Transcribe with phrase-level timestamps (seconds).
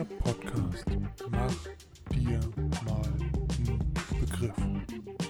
[0.00, 0.86] Der Podcast
[1.30, 1.54] Mach
[2.10, 2.40] dir
[2.86, 4.56] mal einen Begriff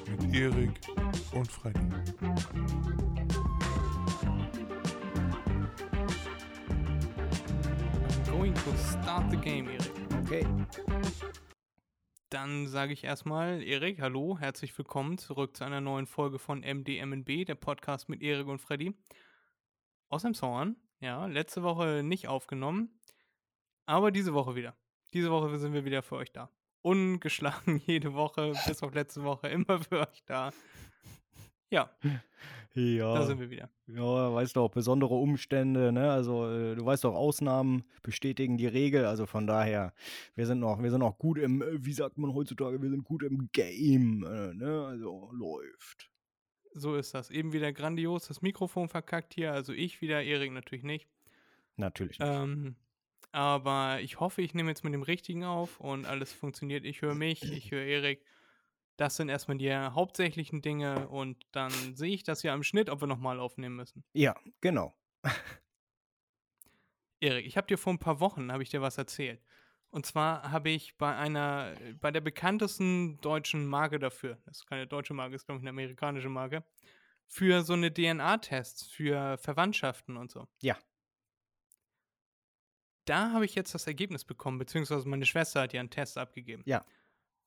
[0.07, 0.81] mit Erik
[1.33, 1.81] und Freddy.
[8.21, 9.91] I'm going to start the game, Erik.
[10.23, 10.47] Okay.
[12.29, 17.45] Dann sage ich erstmal, Erik, hallo, herzlich willkommen zurück zu einer neuen Folge von MDMNB,
[17.45, 18.95] der Podcast mit Erik und Freddy.
[20.11, 23.00] Aus dem Zorn, ja, letzte Woche nicht aufgenommen,
[23.91, 24.75] aber diese Woche wieder.
[25.13, 26.51] Diese Woche sind wir wieder für euch da.
[26.83, 30.51] Ungeschlagen jede Woche, bis auf letzte Woche, immer für euch da.
[31.71, 31.91] Ja,
[32.75, 33.15] Ja.
[33.15, 33.69] da sind wir wieder.
[33.87, 36.11] Ja, weißt du auch, besondere Umstände, ne?
[36.11, 39.05] Also, äh, du weißt doch, Ausnahmen bestätigen die Regel.
[39.05, 39.93] Also von daher,
[40.35, 43.05] wir sind noch, wir sind noch gut im, äh, wie sagt man heutzutage, wir sind
[43.05, 44.85] gut im Game, äh, ne?
[44.87, 46.11] Also läuft.
[46.75, 47.31] So ist das.
[47.31, 49.53] Eben wieder grandios das Mikrofon verkackt hier.
[49.53, 51.09] Also ich wieder, Erik natürlich nicht.
[51.77, 52.29] Natürlich nicht.
[52.29, 52.77] Ähm,
[53.33, 56.85] aber ich hoffe, ich nehme jetzt mit dem Richtigen auf und alles funktioniert.
[56.85, 58.25] Ich höre mich, ich höre Erik.
[58.97, 63.01] Das sind erstmal die hauptsächlichen Dinge und dann sehe ich das ja im Schnitt, ob
[63.01, 64.05] wir nochmal aufnehmen müssen.
[64.13, 64.95] Ja, genau.
[67.21, 69.41] Erik, ich habe dir vor ein paar Wochen, habe ich dir was erzählt.
[69.91, 74.87] Und zwar habe ich bei einer, bei der bekanntesten deutschen Marke dafür, das ist keine
[74.87, 76.65] deutsche Marke, ist glaube ich eine amerikanische Marke,
[77.27, 80.47] für so eine DNA-Tests, für Verwandtschaften und so.
[80.63, 80.77] Ja.
[83.11, 86.63] Da habe ich jetzt das Ergebnis bekommen, beziehungsweise meine Schwester hat ja einen Test abgegeben.
[86.65, 86.87] Ja.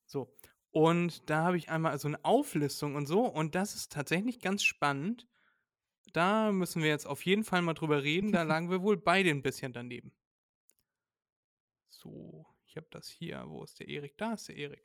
[0.05, 0.35] So.
[0.71, 3.21] Und da habe ich einmal so eine Auflistung und so.
[3.25, 5.25] Und das ist tatsächlich ganz spannend.
[6.11, 8.33] Da müssen wir jetzt auf jeden Fall mal drüber reden.
[8.33, 10.11] Da lagen wir wohl beide ein bisschen daneben.
[11.87, 13.45] So, ich habe das hier.
[13.47, 14.17] Wo ist der Erik?
[14.17, 14.83] Da ist der Erik.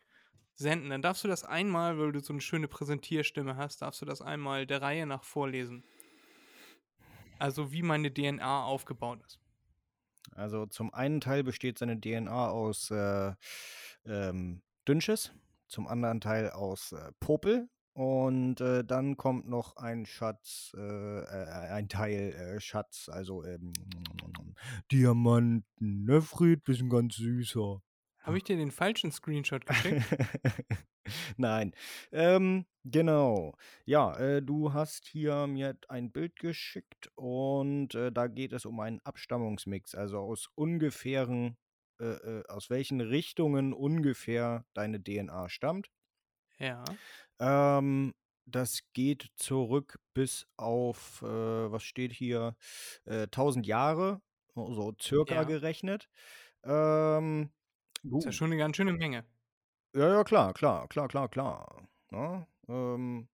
[0.54, 0.90] Senden.
[0.90, 4.22] Dann darfst du das einmal, weil du so eine schöne Präsentierstimme hast, darfst du das
[4.22, 5.82] einmal der Reihe nach vorlesen.
[7.40, 9.40] Also wie meine DNA aufgebaut ist.
[10.34, 13.32] Also zum einen Teil besteht seine DNA aus äh,
[14.06, 15.32] ähm, Dünnschiss,
[15.66, 21.70] zum anderen Teil aus äh, Popel und äh, dann kommt noch ein Schatz, äh, äh,
[21.72, 23.72] ein Teil äh, Schatz, also ähm,
[24.92, 27.82] Diamanten, ne Fried, bist ein ganz süßer.
[28.20, 30.04] Habe ich dir den falschen Screenshot geschickt?
[31.36, 31.74] Nein.
[32.12, 33.54] Ähm, genau.
[33.84, 38.80] Ja, äh, du hast hier mir ein Bild geschickt und äh, da geht es um
[38.80, 41.56] einen Abstammungsmix, also aus ungefähren,
[42.00, 42.04] äh,
[42.40, 45.90] äh, aus welchen Richtungen ungefähr deine DNA stammt.
[46.58, 46.98] ja.
[47.40, 48.14] Ähm,
[48.46, 52.56] das geht zurück bis auf, äh, was steht hier,
[53.04, 54.22] äh, 1000 Jahre,
[54.54, 55.44] so circa Ja.
[55.44, 56.08] gerechnet.
[56.64, 57.52] Ähm,
[58.18, 58.32] Ist ja gut.
[58.32, 59.24] schon eine ganz schöne Menge.
[59.98, 61.88] Ja, ja, klar, klar, klar, klar, klar.
[62.12, 63.26] Ja, ähm,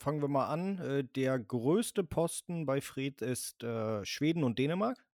[0.00, 0.78] fangen wir mal an.
[0.78, 5.04] Äh, der größte Posten bei Fred ist äh, Schweden und Dänemark.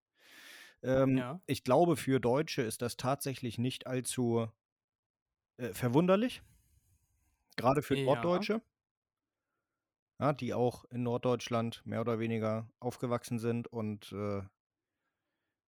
[0.83, 1.41] Ähm, Ja.
[1.47, 4.49] ich glaube, für Deutsche ist das tatsächlich nicht allzu
[5.59, 6.43] äh, verwunderlich.
[7.57, 8.05] Gerade für Ja.
[8.05, 8.63] Norddeutsche.
[10.19, 14.43] Ja, die auch in Norddeutschland mehr oder weniger aufgewachsen sind und äh,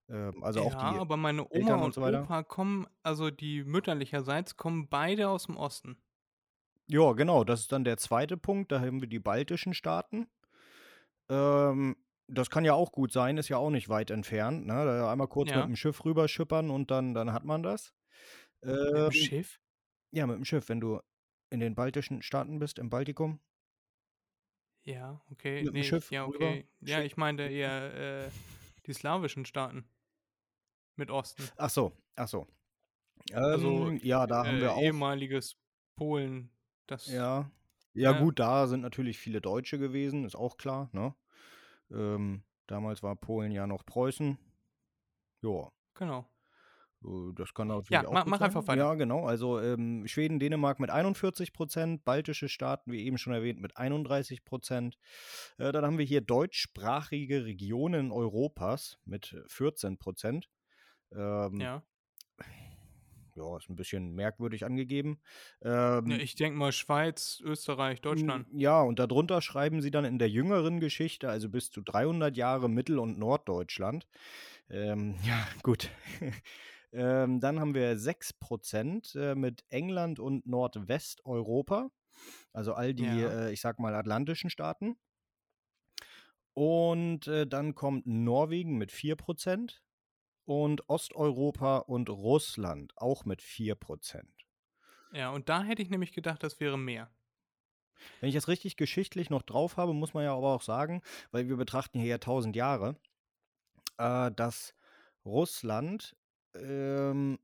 [0.09, 2.23] ähm, also auch ja, die aber meine Oma Eltern und und so weiter.
[2.23, 5.97] Opa kommen, also die mütterlicherseits, kommen beide aus dem Osten.
[6.89, 8.71] Ja, genau, das ist dann der zweite Punkt.
[8.71, 10.29] Da haben wir die baltischen Staaten.
[11.29, 11.97] Ähm,
[12.29, 14.67] das kann ja auch gut sein, ist ja auch nicht weit entfernt.
[14.67, 14.85] Ne?
[14.85, 15.67] Da einmal kurz mit Ja.
[15.67, 17.93] dem Schiff rüberschippern und dann, dann hat man das.
[18.63, 19.61] Mit dem Ähm, Schiff?
[20.13, 21.01] ja, mit dem Schiff, wenn du
[21.51, 23.41] in den baltischen Staaten bist, im Baltikum.
[24.85, 25.65] Ja, okay.
[25.65, 26.69] Mit dem Nee, Schiff ja, rüber, okay.
[26.81, 27.07] Ja, schick.
[27.07, 28.31] ich meinte eher äh,
[28.87, 29.89] die slawischen Staaten
[30.97, 31.49] mit Osten.
[31.57, 32.47] Ach so, ach so.
[33.33, 34.83] Also Ähm, ja, da haben äh, wir auch.
[34.83, 35.57] ehemaliges
[35.97, 36.51] Polen.
[36.87, 37.51] Das, Ja.
[37.95, 38.21] Ja, Ja.
[38.23, 41.15] gut, da sind natürlich viele Deutsche gewesen, ist auch klar, ne?
[41.91, 44.39] Ähm, damals war Polen ja noch Preußen.
[45.43, 45.69] Ja.
[45.95, 46.27] genau.
[47.05, 48.83] Äh, Das kann natürlich Ja, auch gut mach einfach weiter.
[48.83, 49.27] Ja, genau.
[49.27, 54.45] Also ähm, Schweden, Dänemark mit 41 Prozent, baltische Staaten, wie eben schon erwähnt, mit 31
[54.45, 54.97] Prozent.
[55.59, 60.49] Äh, dann haben wir hier deutschsprachige Regionen Europas mit 14 Prozent.
[61.13, 61.83] Ähm, Ja.
[63.35, 65.21] ja, ist ein bisschen merkwürdig angegeben.
[65.63, 68.49] Ähm, Ich denke mal Schweiz, Österreich, Deutschland.
[68.53, 72.37] n- Ja, und darunter schreiben sie dann in der jüngeren Geschichte, also bis zu 300
[72.37, 74.07] Jahre Mittel- und Norddeutschland.
[74.71, 75.91] Ähm, ja, gut.
[76.93, 81.91] ähm, dann haben wir 6% äh, mit England und Nordwesteuropa,
[82.55, 83.49] also all die, Ja.
[83.49, 84.97] äh, ich sag mal, atlantischen Staaten.
[86.55, 89.83] Und äh, dann kommt Norwegen mit 4%
[90.47, 94.25] und Osteuropa und Russland auch mit 4%.
[95.13, 97.11] Ja, und da hätte ich nämlich gedacht, das wäre mehr.
[98.21, 101.49] Wenn ich das richtig geschichtlich noch drauf habe, muss man ja aber auch sagen, weil
[101.49, 102.97] wir betrachten hier ja 1000 Jahre,
[103.99, 104.75] äh, dass
[105.25, 106.17] Russland
[106.55, 107.39] ähm,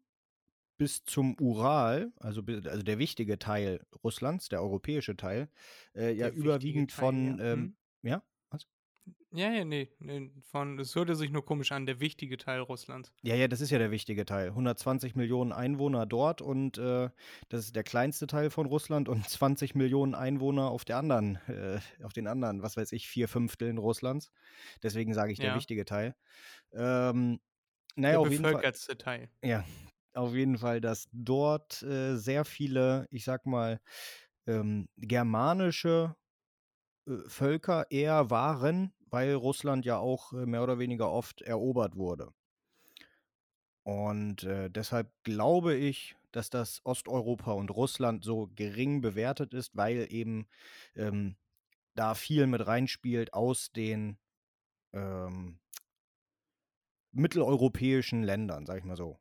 [0.76, 5.48] bis zum Ural, also, also der wichtige Teil Russlands, der europäische Teil,
[5.94, 7.44] äh, ja überwiegend Teil, von, ja.
[7.44, 7.76] Ähm, hm?
[8.02, 8.22] ja.
[9.34, 13.12] Ja, ja, nee, nee, von, es hörte sich nur komisch an, der wichtige Teil Russlands.
[13.22, 14.48] Ja, ja, das ist ja der wichtige Teil.
[14.48, 17.08] 120 Millionen Einwohner dort und äh,
[17.48, 21.80] das ist der kleinste Teil von Russland und 20 Millionen Einwohner auf der anderen, äh,
[22.02, 24.30] auf den anderen, was weiß ich, vier Fünfteln Russlands.
[24.82, 25.56] Deswegen sage ich der ja.
[25.56, 26.14] wichtige Teil.
[26.72, 27.40] Ähm,
[27.96, 29.30] naja, der bevölkertste Teil.
[29.42, 29.64] Ja,
[30.12, 33.80] auf jeden Fall, dass dort äh, sehr viele, ich sag mal,
[34.46, 36.16] ähm, germanische
[37.26, 42.32] Völker eher waren, weil Russland ja auch äh, mehr oder weniger oft erobert wurde.
[43.84, 50.06] Und äh, deshalb glaube ich, dass das Osteuropa und Russland so gering bewertet ist, weil
[50.10, 50.46] eben
[50.94, 51.36] ähm,
[51.94, 54.18] da viel mit reinspielt aus den
[54.92, 55.58] ähm,
[57.10, 59.18] mitteleuropäischen Ländern, sag ich mal so.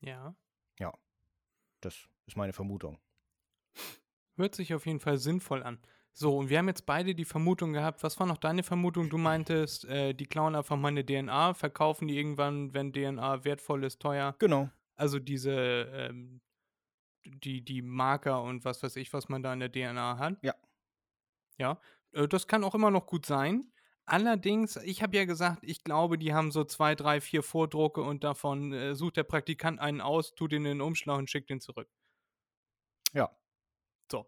[0.00, 0.34] Ja.
[0.78, 0.92] Ja,
[1.80, 2.98] das ist meine Vermutung.
[4.36, 5.80] Hört sich auf jeden Fall sinnvoll an.
[6.14, 8.02] So, und wir haben jetzt beide die Vermutung gehabt.
[8.02, 9.08] Was war noch deine Vermutung?
[9.08, 14.00] Du meintest, äh, die klauen einfach meine DNA, verkaufen die irgendwann, wenn DNA wertvoll ist,
[14.00, 14.34] teuer.
[14.38, 14.68] Genau.
[14.94, 16.42] Also diese, ähm,
[17.24, 20.36] die, die Marker und was weiß ich, was man da in der DNA hat.
[20.42, 20.54] Ja.
[21.58, 21.80] Ja,
[22.12, 23.72] äh, das kann auch immer noch gut sein.
[24.04, 28.24] Allerdings, ich habe ja gesagt, ich glaube, die haben so zwei, drei, vier Vordrucke und
[28.24, 31.60] davon äh, sucht der Praktikant einen aus, tut ihn in den Umschlag und schickt ihn
[31.60, 31.88] zurück.
[33.14, 33.30] Ja.
[34.10, 34.26] So.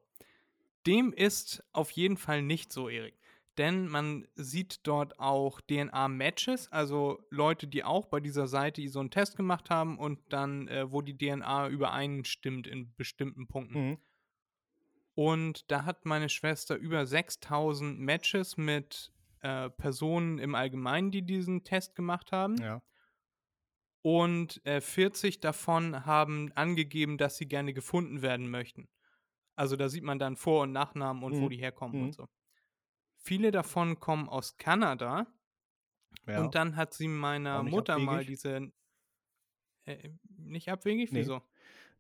[0.87, 3.19] Dem ist auf jeden Fall nicht so, Erik.
[3.57, 9.13] Denn man sieht dort auch DNA-Matches, also Leute, die auch bei dieser Seite so einen
[9.13, 13.91] Test gemacht haben und dann, äh, wo die DNA übereinstimmt in bestimmten Punkten.
[13.91, 13.99] Mhm.
[15.15, 21.63] Und da hat meine Schwester über 6000 Matches mit äh, Personen im Allgemeinen, die diesen
[21.63, 22.57] Test gemacht haben.
[22.61, 22.83] Ja.
[24.03, 28.89] Und äh, 40 davon haben angegeben, dass sie gerne gefunden werden möchten.
[29.57, 31.43] Also da sieht man dann Vor- und Nachnamen und mhm.
[31.43, 32.05] wo die herkommen mhm.
[32.07, 32.29] und so.
[33.17, 35.27] Viele davon kommen aus Kanada.
[36.27, 36.43] Ja.
[36.43, 38.07] Und dann hat sie meiner Mutter abwegig?
[38.07, 38.73] mal diese.
[39.87, 41.13] Äh, nicht abwegig?
[41.13, 41.21] Nee.
[41.21, 41.43] Wieso?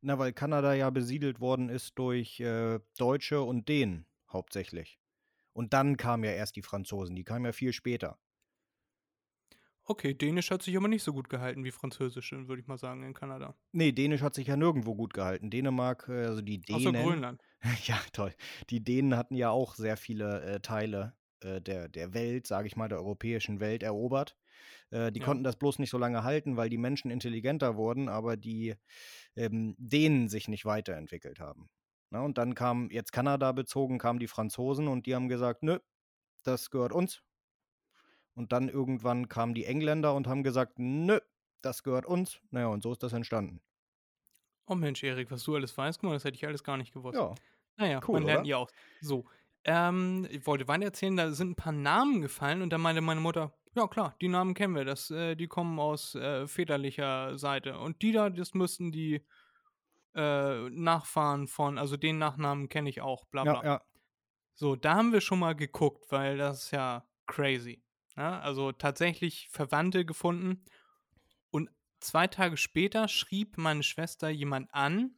[0.01, 4.99] Na, weil Kanada ja besiedelt worden ist durch äh, Deutsche und Dänen hauptsächlich.
[5.55, 8.19] Und dann kamen ja erst die Franzosen, die kamen ja viel später.
[9.87, 13.03] Okay, Dänisch hat sich aber nicht so gut gehalten wie Französisch, würde ich mal sagen,
[13.03, 13.55] in Kanada.
[13.73, 15.51] Nee, Dänisch hat sich ja nirgendwo gut gehalten.
[15.51, 16.97] Dänemark, äh, also die Dänen.
[16.97, 17.43] Außer Grönland.
[17.85, 18.35] ja, toll.
[18.71, 22.77] Die Dänen hatten ja auch sehr viele äh, Teile äh, der, der Welt, sage ich
[22.77, 24.37] mal, der europäischen Welt erobert.
[24.91, 25.27] Äh, die ja.
[25.27, 28.75] konnten das bloß nicht so lange halten, weil die Menschen intelligenter wurden, aber die
[29.37, 31.69] ähm, Dänen sich nicht weiterentwickelt haben.
[32.11, 35.79] Na, und dann kam, jetzt Kanada bezogen, kamen die Franzosen und die haben gesagt, nö,
[36.45, 37.23] das gehört uns,
[38.35, 41.19] und dann irgendwann kamen die Engländer und haben gesagt, nö,
[41.63, 42.41] das gehört uns.
[42.51, 43.61] Naja, und so ist das entstanden.
[44.67, 47.19] Oh Mensch, Erik, was du alles weißt, das hätte ich alles gar nicht gewusst.
[47.19, 47.35] Ja.
[47.77, 48.71] Naja, cool, man lernt ja auch.
[49.01, 49.25] So.
[49.65, 53.21] Ähm, ich wollte weiter erzählen, da sind ein paar Namen gefallen und da meinte meine
[53.21, 57.79] Mutter, ja klar, die Namen kennen wir, das, äh, die kommen aus äh, väterlicher Seite.
[57.79, 59.25] Und die da, das müssten die
[60.15, 63.55] äh, Nachfahren von, also den Nachnamen kenne ich auch, bla bla.
[63.55, 63.83] Ja, ja.
[64.55, 67.83] So, da haben wir schon mal geguckt, weil das ist ja crazy.
[68.17, 70.63] Ja, also tatsächlich Verwandte gefunden.
[71.51, 75.17] Und zwei Tage später schrieb meine Schwester jemand an,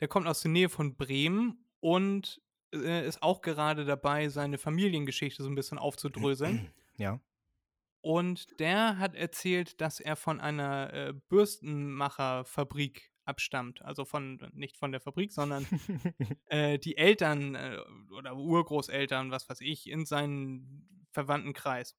[0.00, 5.42] der kommt aus der Nähe von Bremen und äh, ist auch gerade dabei, seine Familiengeschichte
[5.42, 6.70] so ein bisschen aufzudröseln.
[6.96, 7.18] Ja.
[8.02, 13.82] Und der hat erzählt, dass er von einer äh, Bürstenmacherfabrik abstammt.
[13.82, 15.66] Also von, nicht von der Fabrik, sondern
[16.46, 17.78] äh, die Eltern äh,
[18.16, 21.96] oder Urgroßeltern, was weiß ich, in seinem Verwandtenkreis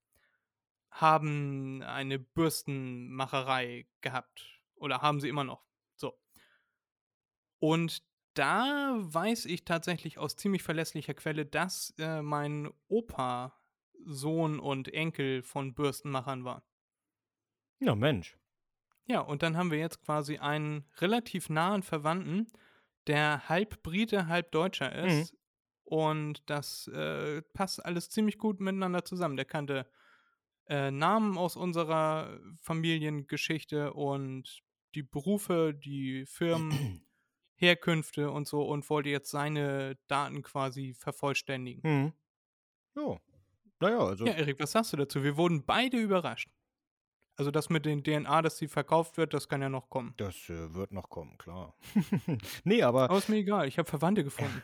[0.96, 4.62] haben eine Bürstenmacherei gehabt.
[4.76, 5.66] Oder haben sie immer noch.
[5.96, 6.18] So.
[7.60, 8.02] Und
[8.34, 13.60] da weiß ich tatsächlich aus ziemlich verlässlicher Quelle, dass äh, mein Opa
[14.06, 16.64] Sohn und Enkel von Bürstenmachern war.
[17.80, 18.38] Ja, Mensch.
[19.06, 22.48] Ja, und dann haben wir jetzt quasi einen relativ nahen Verwandten,
[23.08, 25.10] der halb Brite, halb Deutscher mhm.
[25.10, 25.34] ist.
[25.34, 25.40] Mhm.
[25.84, 29.36] Und das äh, passt alles ziemlich gut miteinander zusammen.
[29.36, 29.86] Der kannte
[30.68, 34.64] äh, Namen aus unserer Familiengeschichte und
[34.96, 36.72] die Berufe, die Firmen,
[37.56, 41.84] Herkünfte und so und wollte jetzt seine Daten quasi vervollständigen.
[41.84, 42.14] Hm.
[42.96, 43.20] Ja.
[43.80, 44.26] Naja, also.
[44.26, 45.24] Ja, Erik, was sagst du dazu?
[45.24, 46.50] Wir wurden beide überrascht.
[47.38, 50.14] Also das mit den DNA, dass sie verkauft wird, das kann ja noch kommen.
[50.18, 51.76] Das äh, wird noch kommen, klar.
[52.64, 53.04] nee, aber.
[53.04, 54.64] Aber ist mir egal, ich habe Verwandte gefunden.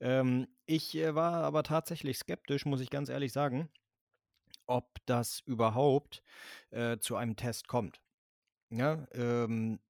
[0.00, 3.70] ähm, ich äh, war aber tatsächlich skeptisch, muss ich ganz ehrlich sagen
[4.70, 6.22] ob das überhaupt
[6.70, 8.00] äh, zu einem Test kommt.
[8.70, 9.80] Ja, ähm,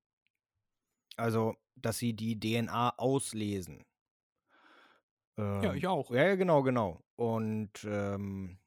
[1.17, 3.85] Also, dass sie die DNA auslesen.
[5.63, 6.11] Ja, Ähm, ich auch.
[6.11, 7.03] ja, ja, genau, genau.
[7.17, 8.59] Und ähm,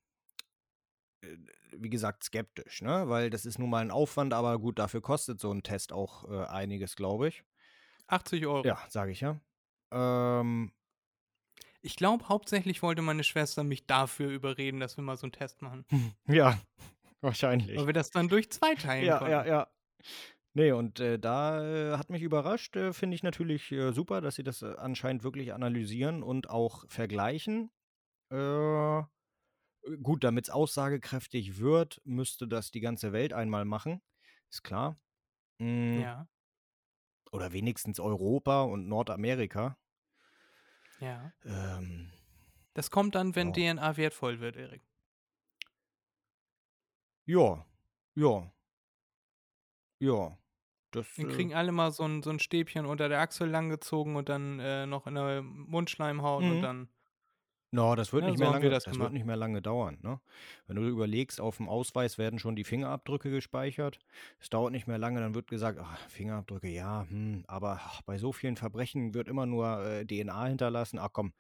[1.22, 1.38] äh,
[1.76, 3.10] wie gesagt, skeptisch, ne?
[3.10, 6.30] Weil das ist nun mal ein Aufwand, aber gut, dafür kostet so ein Test auch
[6.30, 7.44] äh, einiges, glaube ich.
[8.08, 8.64] 80 Euro.
[8.66, 9.40] Ja, sage ich ja.
[9.92, 10.72] Ähm,
[11.86, 15.62] Ich glaube, hauptsächlich wollte meine Schwester mich dafür überreden, dass wir mal so einen Test
[15.62, 15.86] machen.
[16.28, 16.60] ja,
[17.22, 17.78] wahrscheinlich.
[17.78, 19.32] Weil wir das dann durch zwei teilen Ja, konnten.
[19.32, 19.68] ja, ja.
[20.56, 24.36] Nee, und äh, da äh, hat mich überrascht, äh, finde ich natürlich äh, super, dass
[24.36, 27.72] sie das äh, anscheinend wirklich analysieren und auch vergleichen.
[28.32, 29.02] Äh,
[30.02, 34.02] gut, damit es aussagekräftig wird, müsste das die ganze Welt einmal machen.
[34.52, 34.98] Ist klar.
[35.60, 36.28] Mm, Ja,
[37.34, 39.78] Oder wenigstens Europa und Nordamerika.
[41.04, 41.34] Ja.
[41.46, 42.10] Ähm,
[42.74, 43.74] Das kommt dann, wenn Ja.
[43.74, 44.82] DNA wertvoll wird, Erik.
[47.26, 47.66] ja,
[48.16, 48.52] ja.
[50.00, 50.38] Ja.
[50.92, 54.16] Das, Wir äh, kriegen alle mal so ein, so ein Stäbchen unter der Achsel langgezogen
[54.16, 56.52] und dann äh, noch in der Mundschleimhaut Mhm.
[56.52, 56.90] und dann.
[57.76, 59.60] No, das wird Ja, nicht so mehr wir lange, das das wird nicht mehr lange
[59.64, 60.22] dauern, ne?
[60.68, 64.00] Wenn du überlegst, auf dem Ausweis werden schon die Fingerabdrücke gespeichert.
[64.40, 68.20] Es dauert nicht mehr lange, dann wird gesagt, ach, Fingerabdrücke, ja, hm, aber ach, bei
[68.20, 71.00] so vielen Verbrechen wird immer nur äh, DNA hinterlassen.
[71.00, 71.34] Ach komm,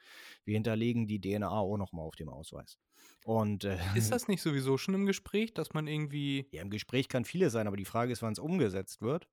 [0.44, 2.80] wir hinterlegen die DNA auch nochmal auf dem Ausweis.
[3.24, 6.48] Und äh, Ist das nicht sowieso schon im Gespräch, dass man irgendwie.
[6.52, 9.28] ja, im Gespräch kann vieles sein, aber die Frage ist, wann es umgesetzt wird.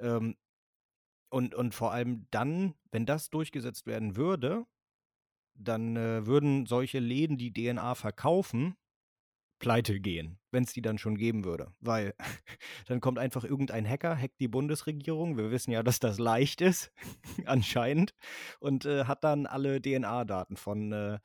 [0.00, 0.36] Ähm,
[1.30, 4.66] und, und vor allem dann, wenn das durchgesetzt werden würde,
[5.58, 8.76] dann äh, würden solche Läden, die DNA verkaufen,
[9.58, 11.72] pleite gehen, wenn es die dann schon geben würde.
[11.80, 12.14] Weil
[12.86, 15.36] dann kommt einfach irgendein Hacker, hackt die Bundesregierung.
[15.36, 16.92] Wir wissen ja, dass das leicht ist,
[17.46, 18.14] anscheinend,
[18.60, 21.18] und äh, hat dann alle DNA-Daten von, äh,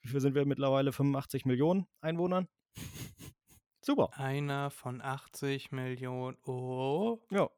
[0.00, 0.92] wie viel sind wir mittlerweile?
[0.92, 2.48] 85 Millionen Einwohnern?
[3.84, 4.10] Super.
[4.12, 6.36] Einer von 80 Millionen.
[6.44, 7.18] Oh.
[7.30, 7.50] Ja.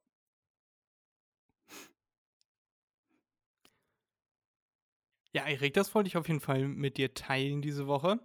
[5.35, 8.21] Ja, Erik, das wollte ich auf jeden Fall mit dir teilen diese Woche.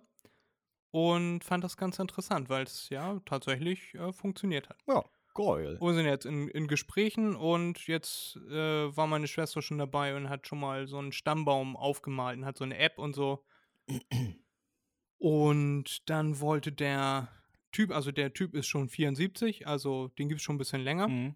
[0.91, 4.77] Und fand das ganz interessant, weil es ja tatsächlich äh, funktioniert hat.
[4.87, 5.77] Ja, geil.
[5.81, 10.29] Wir sind jetzt in, in Gesprächen und jetzt äh, war meine Schwester schon dabei und
[10.29, 13.43] hat schon mal so einen Stammbaum aufgemalt und hat so eine App und so.
[15.17, 17.29] Und dann wollte der
[17.71, 21.07] Typ, also der Typ ist schon 74, also den gibt es schon ein bisschen länger.
[21.07, 21.35] Mhm.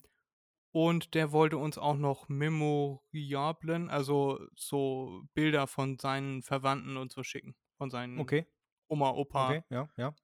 [0.74, 7.22] Und der wollte uns auch noch Memoriablen, also so Bilder von seinen Verwandten und so
[7.22, 7.56] schicken.
[7.77, 8.48] Von seinen Okay,
[8.88, 10.15] Oma, Opa okay, ja, ja.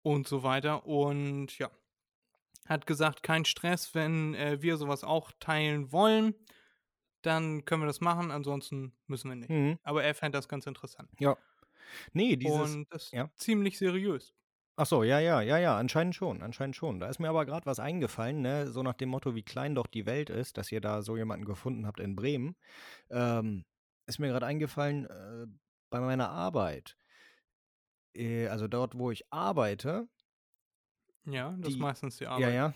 [0.00, 0.86] und so weiter.
[0.86, 1.70] Und ja,
[2.66, 6.34] hat gesagt, kein Stress, wenn äh, wir sowas auch teilen wollen,
[7.20, 9.50] dann können wir das machen, ansonsten müssen wir nicht.
[9.50, 9.78] Mhm.
[9.82, 11.10] Aber er fand das ganz interessant.
[11.18, 11.36] Ja.
[12.14, 12.74] Nee, dieses.
[12.74, 13.30] und das ist ja.
[13.36, 14.34] ziemlich seriös.
[14.78, 17.00] Ach so, ja, ja, ja, ja, anscheinend schon, anscheinend schon.
[17.00, 18.70] Da ist mir aber gerade was eingefallen, ne?
[18.70, 21.46] so nach dem Motto, wie klein doch die Welt ist, dass ihr da so jemanden
[21.46, 22.56] gefunden habt in Bremen.
[23.10, 23.64] Ähm,
[24.06, 25.46] ist mir gerade eingefallen, äh,
[25.90, 26.96] bei meiner Arbeit,
[28.14, 30.08] äh, also dort, wo ich arbeite,
[31.26, 32.54] Ja, das ist Die- meistens die ja, Arbeit.
[32.54, 32.74] ja,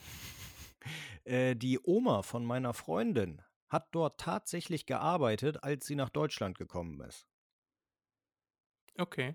[1.25, 7.01] äh, die Oma von meiner Freundin hat dort tatsächlich gearbeitet, als sie nach Deutschland gekommen
[7.03, 7.27] ist.
[8.99, 9.35] Okay.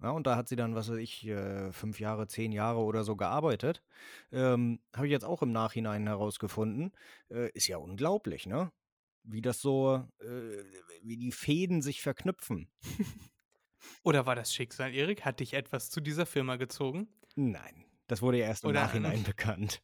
[0.00, 3.02] Ja, und da hat sie dann, was weiß ich, äh, fünf Jahre, zehn Jahre oder
[3.02, 3.82] so gearbeitet.
[4.30, 6.92] Ähm, Habe ich jetzt auch im Nachhinein herausgefunden.
[7.30, 8.70] Äh, ist ja unglaublich, ne?
[9.24, 10.64] Wie das so, äh,
[11.02, 12.70] wie die Fäden sich verknüpfen.
[14.04, 15.24] Oder war das Schicksal, Erik?
[15.24, 17.08] Hat dich etwas zu dieser Firma gezogen?
[17.34, 19.82] Nein, das wurde ja erst im Oder, Nachhinein bekannt.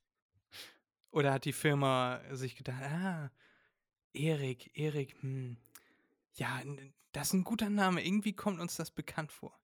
[1.11, 3.30] Oder hat die Firma sich gedacht, ah,
[4.12, 5.56] Erik, Erik, hm,
[6.35, 6.62] ja,
[7.12, 8.04] das ist ein guter Name.
[8.04, 9.59] Irgendwie kommt uns das bekannt vor.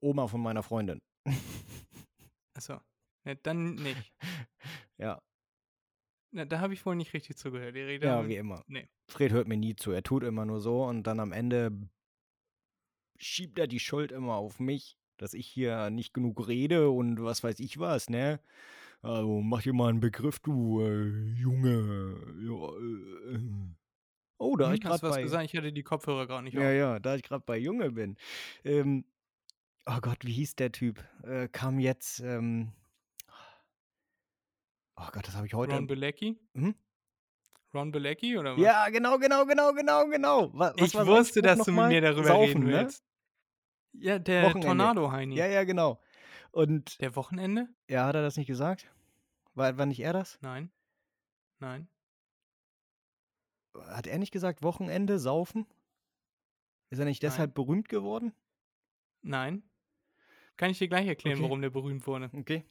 [0.00, 1.00] Oma von meiner Freundin.
[2.54, 2.80] Achso,
[3.24, 4.12] ja, dann nicht.
[4.98, 5.20] ja,
[6.32, 8.02] Na, da habe ich wohl nicht richtig zugehört, Erik.
[8.02, 8.62] ja, Da- wie immer.
[8.68, 8.88] nee.
[9.08, 9.90] Fred hört mir nie zu.
[9.90, 11.72] Er tut immer nur so und dann am Ende
[13.18, 17.42] schiebt er die Schuld immer auf mich, dass ich hier nicht genug rede und was
[17.42, 18.40] weiß ich was, ne?
[19.02, 22.16] Also mach dir mal einen Begriff, du äh, Junge.
[22.42, 23.50] Ja, äh, äh.
[24.38, 25.44] Oh, da Hm, ich gerade bei gesagt?
[25.46, 26.74] Ich hatte die Kopfhörer gar nicht ja, auf.
[26.74, 28.16] ja, da ich gerade bei Junge bin.
[28.64, 29.04] Ähm,
[29.96, 31.02] oh Gott, wie hieß der Typ?
[31.24, 32.20] Äh, kam jetzt.
[32.20, 32.72] Ähm,
[34.96, 35.74] oh Gott, das habe ich heute.
[35.74, 36.38] Ron Bilecki?
[36.54, 36.74] Hm?
[37.74, 38.60] Ron Bilecki oder was?
[38.62, 40.52] Ja, genau, genau, genau, genau, genau.
[40.52, 42.72] Wa- Was ich sein wusste, dass du mit mir darüber Saufen, reden ne?
[42.72, 43.04] willst.
[43.92, 44.66] Ja, der Wochenende.
[44.66, 45.34] Tornado-Heini.
[45.36, 46.00] Ja, ja, genau.
[46.52, 47.68] Und Der Wochenende?
[47.88, 48.88] ja, hat er das nicht gesagt?
[49.54, 50.38] War, war nicht er das?
[50.42, 50.70] Nein.
[51.58, 51.88] Nein.
[53.86, 55.66] Hat er nicht gesagt, Wochenende, saufen?
[56.90, 58.32] Ist er nicht deshalb berühmt geworden?
[59.22, 59.62] Nein.
[60.60, 61.44] Kann ich dir gleich erklären, Okay.
[61.44, 62.28] warum der berühmt wurde.
[62.34, 62.64] Okay.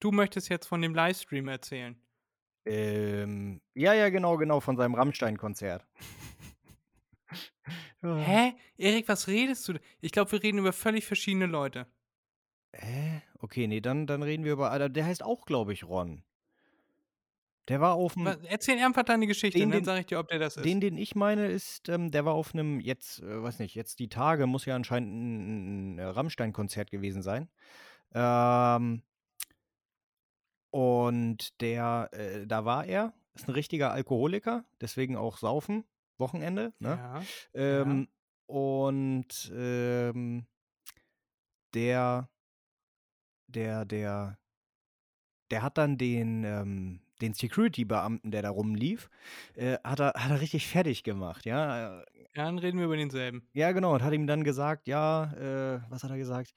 [0.00, 2.00] Du möchtest jetzt von dem Livestream erzählen.
[2.64, 5.86] Ähm, ja, ja, genau, genau, von seinem Rammstein-Konzert.
[8.02, 8.16] Ja.
[8.16, 8.54] Hä?
[8.78, 9.74] Erik, was redest du?
[10.00, 11.86] Ich glaube, wir reden über völlig verschiedene Leute.
[12.72, 13.20] Hä?
[13.40, 14.70] Okay, nee, dann, dann reden wir über.
[14.70, 16.22] Alter, der heißt auch, glaube ich, Ron.
[17.70, 18.26] Der war auf dem.
[18.26, 20.64] erzähl einfach deine Geschichte, Den, dann den- sage ich dir, ob der das ist.
[20.64, 24.00] Den, den ich meine, ist, ähm, der war auf einem, jetzt, äh, weiß nicht, jetzt
[24.00, 27.48] die Tage, muss ja anscheinend ein, ein Rammstein-Konzert gewesen sein.
[28.12, 29.02] Ähm,
[30.70, 35.84] und der, äh, da war er, ist ein richtiger Alkoholiker, deswegen auch Saufen,
[36.18, 36.98] Wochenende, ne?
[36.98, 37.22] ja.
[37.54, 38.08] Ähm,
[38.46, 40.44] Und ähm,
[41.72, 42.28] der,
[43.46, 44.38] der, der,
[45.52, 49.08] der hat dann den, ähm, den Security-Beamten, der da rumlief,
[49.54, 51.98] äh, hat, er, hat er richtig fertig gemacht, ja.
[52.34, 53.48] Ja, dann reden wir über denselben.
[53.52, 56.52] Ja, genau, und hat ihm dann gesagt, ja, äh, was hat er gesagt?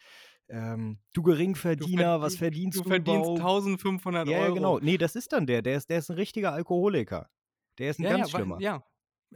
[0.50, 3.39] Ähm, du Geringverdiener, was verdienst du, Du verdienst überhaupt?
[3.39, 4.53] 1500 Ja, ja, Euro.
[4.55, 4.79] genau.
[4.79, 5.62] Nee, das ist dann der.
[5.62, 7.29] Der ist, der ist ein richtiger Alkoholiker.
[7.79, 8.60] Der ist ein Ja, ganz ja, schlimmer.
[8.60, 8.84] ja.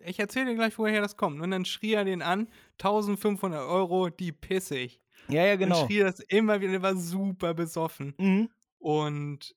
[0.06, 1.42] Ich erzähle dir gleich, woher das kommt.
[1.42, 5.02] Und dann schrie er den an, 1500 Euro, die pissig.
[5.28, 5.86] Ja, ja, Dann genau.
[5.88, 8.14] schrie er das immer wieder, der war super besoffen.
[8.20, 8.50] Mhm.
[8.78, 9.56] Und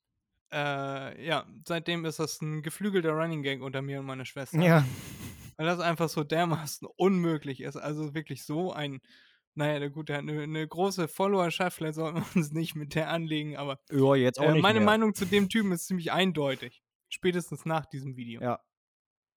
[0.53, 4.61] äh, ja, seitdem ist das ein geflügelter Running Gag unter mir und meiner Schwester.
[4.61, 4.85] Ja.
[5.57, 7.77] Weil das einfach so dermaßen unmöglich ist.
[7.77, 9.01] Also wirklich so ein,
[9.55, 13.57] naja, der gut, eine, eine große Followerschaft, vielleicht sollten wir uns nicht mit der anlegen,
[13.57, 14.87] aber Ja, jetzt auch äh, nicht meine mehr.
[14.87, 16.83] Meinung zu dem Typen ist ziemlich eindeutig.
[17.09, 18.41] Spätestens nach diesem Video.
[18.41, 18.61] Ja.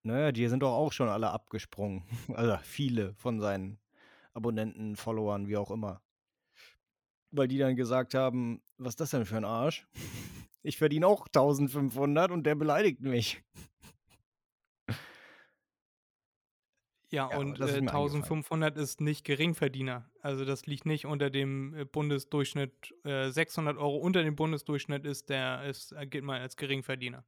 [0.04, 2.04] Naja, die sind doch auch schon alle abgesprungen.
[2.36, 3.80] Also viele von seinen
[4.34, 6.02] Abonnenten, Followern, wie auch immer.
[7.32, 9.88] Weil die dann gesagt haben, was ist das denn für ein Arsch?
[10.64, 13.44] Ich verdiene auch 1500 und der beleidigt mich.
[17.14, 17.90] Ja, Ja, und äh, mir eingefallen.
[17.90, 20.10] 1500 ist nicht Geringverdiener.
[20.22, 22.92] Also das liegt nicht unter dem äh, Bundesdurchschnitt.
[23.04, 27.24] Äh, 600 Euro unter dem Bundesdurchschnitt ist der, ist, äh, gilt man als Geringverdiener.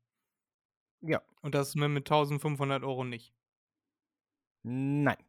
[1.01, 1.21] Ja.
[1.41, 3.31] Und das ist mir mit 1500 Euro nicht.
[4.63, 5.23] Nein.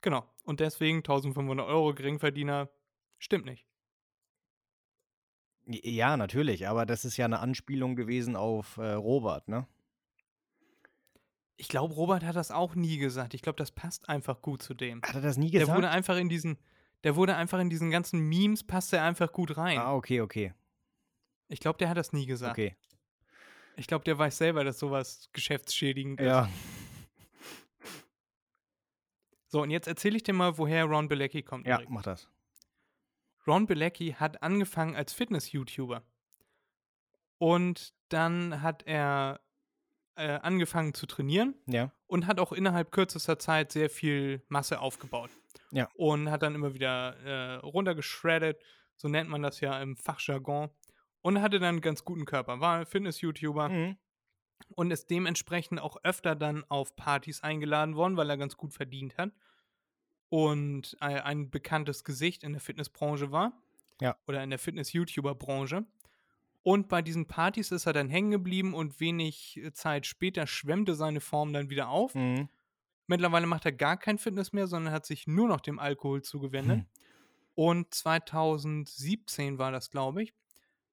[0.00, 0.26] Genau.
[0.44, 2.70] Und deswegen 1500 Euro Geringverdiener
[3.18, 3.66] stimmt nicht.
[5.72, 9.66] Ja, natürlich, aber das ist ja eine Anspielung gewesen auf äh, Robert, ne?
[11.56, 13.34] Ich glaube, Robert hat das auch nie gesagt.
[13.34, 15.02] Ich glaube, das passt einfach gut zu dem.
[15.02, 15.76] Hat er das nie Der gesagt?
[15.76, 16.58] wurde einfach in diesen,
[17.04, 19.78] der wurde einfach in diesen ganzen Memes, passt er einfach gut rein.
[19.78, 20.54] ah, okay, okay.
[21.48, 22.52] Ich glaube, der hat das nie gesagt.
[22.52, 22.76] Okay.
[23.76, 26.26] Ich glaube, der weiß selber, dass sowas geschäftsschädigend ist.
[26.26, 26.48] Ja.
[29.48, 31.66] So, und jetzt erzähle ich dir mal, woher Ron Bilecki kommt.
[31.66, 31.90] Ja, Erik.
[31.90, 32.28] mach das.
[33.46, 36.02] Ron Bilecki hat angefangen als Fitness-YouTuber.
[37.38, 39.40] Und dann hat er
[40.16, 41.92] äh, angefangen zu trainieren Ja.
[42.06, 45.30] und hat auch innerhalb kürzester Zeit sehr viel Masse aufgebaut.
[45.70, 45.88] Ja.
[45.94, 48.60] Und hat dann immer wieder äh, runtergeschreddet,
[48.96, 50.68] so nennt man das ja im Fachjargon.
[51.22, 53.96] Und hatte dann einen ganz guten Körper, war Fitness-YouTuber Mhm.
[54.74, 59.16] und ist dementsprechend auch öfter dann auf Partys eingeladen worden, weil er ganz gut verdient
[59.18, 59.30] hat
[60.30, 63.52] und äh, ein bekanntes Gesicht in der Fitnessbranche war.
[64.00, 64.16] Ja.
[64.26, 65.84] Oder in der Fitness-YouTuber-Branche.
[66.62, 70.94] Und bei diesen Partys ist er dann hängen geblieben und wenig äh, Zeit später schwemmte
[70.94, 72.14] seine Form dann wieder auf.
[72.14, 72.48] Mhm.
[73.06, 76.78] Mittlerweile macht er gar kein Fitness mehr, sondern hat sich nur noch dem Alkohol zugewendet.
[76.78, 76.86] Hm.
[77.56, 80.32] Und 2017 war das, glaube ich.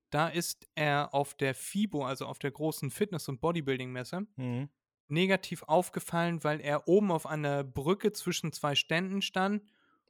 [0.09, 4.69] Da ist er auf der FIBO, also auf der großen Fitness- und Bodybuilding-Messe, Mhm.
[5.09, 9.63] Negativ aufgefallen, weil er oben auf einer Brücke zwischen zwei Ständen stand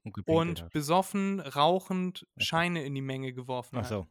[0.04, 2.42] Und und besoffen, rauchend Ach.
[2.42, 3.90] Scheine in die Menge geworfen Ach hat.
[3.90, 4.08] so.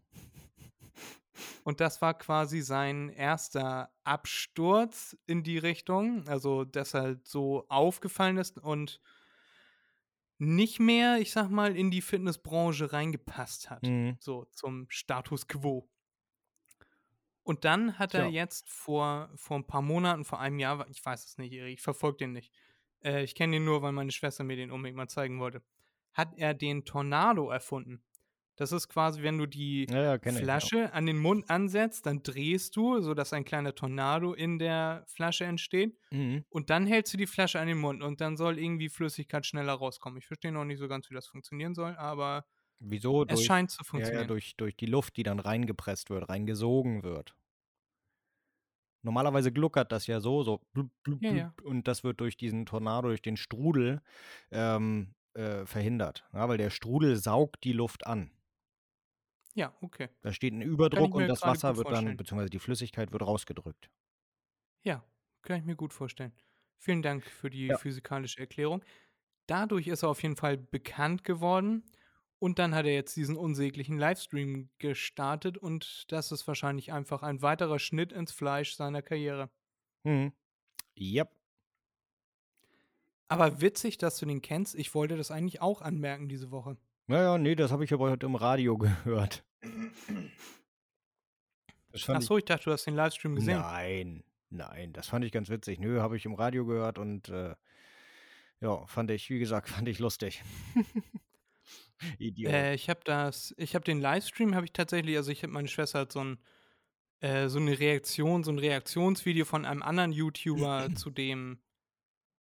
[1.65, 6.27] Und das war quasi sein erster Absturz in die Richtung.
[6.29, 9.01] Also, dass er so aufgefallen ist und
[10.39, 13.83] nicht mehr, ich sag mal, in die Fitnessbranche reingepasst hat.
[13.83, 14.17] Mhm.
[14.21, 15.89] So zum Status quo.
[17.47, 18.43] Und dann hat er Tja.
[18.43, 21.81] jetzt vor, vor ein paar Monaten, vor einem Jahr, ich weiß es nicht, Erik, ich
[21.81, 22.53] verfolge den nicht.
[23.05, 25.63] Äh, ich kenne den nur, weil meine Schwester mir den unbedingt mal zeigen wollte.
[26.13, 28.03] Hat er den Tornado erfunden.
[28.57, 30.25] Das ist quasi, wenn du die Ja, ja, ich.
[30.25, 30.33] Ja.
[30.33, 35.45] Flasche an den Mund ansetzt, dann drehst du, sodass ein kleiner Tornado in der Flasche
[35.45, 35.97] entsteht.
[36.11, 36.45] Mhm.
[36.49, 39.75] Und dann hältst du die Flasche an den Mund und dann soll irgendwie Flüssigkeit schneller
[39.75, 40.19] rauskommen.
[40.19, 42.45] Ich verstehe noch nicht so ganz, wie das funktionieren soll, aber
[42.79, 43.25] Wieso?
[43.27, 44.27] es Durch, scheint zu funktionieren.
[44.27, 47.37] ja, durch, durch die Luft, die dann reingepresst wird, reingesogen wird.
[49.03, 52.67] Normalerweise gluckert das ja so, so blub, blub, Ja, blub, und das wird durch diesen
[52.67, 54.03] Tornado, durch den Strudel
[54.51, 56.25] ähm, äh, verhindert.
[56.33, 58.33] Weil der Strudel saugt die Luft an.
[59.55, 60.09] Ja, okay.
[60.21, 63.89] Da steht ein Überdruck und das Wasser wird dann, beziehungsweise die Flüssigkeit wird rausgedrückt.
[64.85, 65.05] Ja,
[65.43, 66.33] kann ich mir gut vorstellen.
[66.79, 68.85] Vielen Dank für die physikalische Erklärung.
[69.47, 71.85] Dadurch ist er auf jeden Fall bekannt geworden
[72.39, 77.41] Und dann hat er jetzt diesen unsäglichen Livestream gestartet und das ist wahrscheinlich einfach ein
[77.41, 79.49] weiterer Schnitt ins Fleisch seiner Karriere.
[80.05, 80.33] Mhm.
[80.99, 81.31] Yep.
[83.29, 84.75] Aber witzig, dass du den kennst.
[84.75, 86.77] Ich wollte das eigentlich auch anmerken diese Woche.
[87.07, 89.45] Naja, nee, das habe ich aber heute im Radio gehört.
[91.93, 93.61] Achso, ich dachte, du hast den Livestream gesehen.
[93.61, 95.79] nein, nein, das fand ich ganz witzig.
[95.81, 97.55] Nö, habe ich im Radio gehört und äh,
[98.61, 100.43] ja, fand ich, wie gesagt, fand ich lustig.
[102.19, 102.53] Idiot.
[102.53, 105.69] Äh, ich habe das, ich habe den Livestream, habe ich tatsächlich, also ich habe meine
[105.69, 106.39] Schwester hat so ein,
[107.21, 111.59] äh, so eine Reaktion, so ein Reaktionsvideo von einem anderen YouTuber zu dem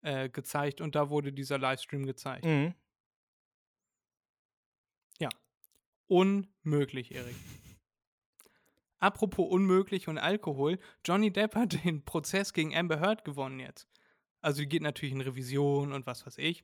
[0.02, 2.46] äh, gezeigt und da wurde dieser Livestream gezeigt.
[2.46, 2.74] Mhm.
[6.14, 7.36] Unmöglich, Erik.
[9.00, 13.88] Apropos unmöglich und Alkohol, Johnny Depp hat den Prozess gegen Amber Heard gewonnen jetzt.
[14.40, 16.64] Also die geht natürlich in Revision und was weiß ich.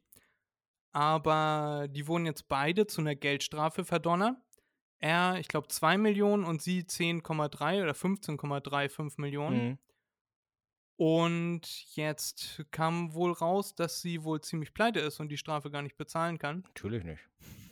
[0.91, 4.37] Aber die wurden jetzt beide zu einer Geldstrafe verdonnert.
[4.97, 9.67] Er, ich glaube, 2 Millionen und sie 10,3 oder 15,35 Millionen.
[9.67, 9.77] Mhm.
[10.97, 15.81] Und jetzt kam wohl raus, dass sie wohl ziemlich pleite ist und die Strafe gar
[15.81, 16.63] nicht bezahlen kann.
[16.63, 17.21] Natürlich nicht.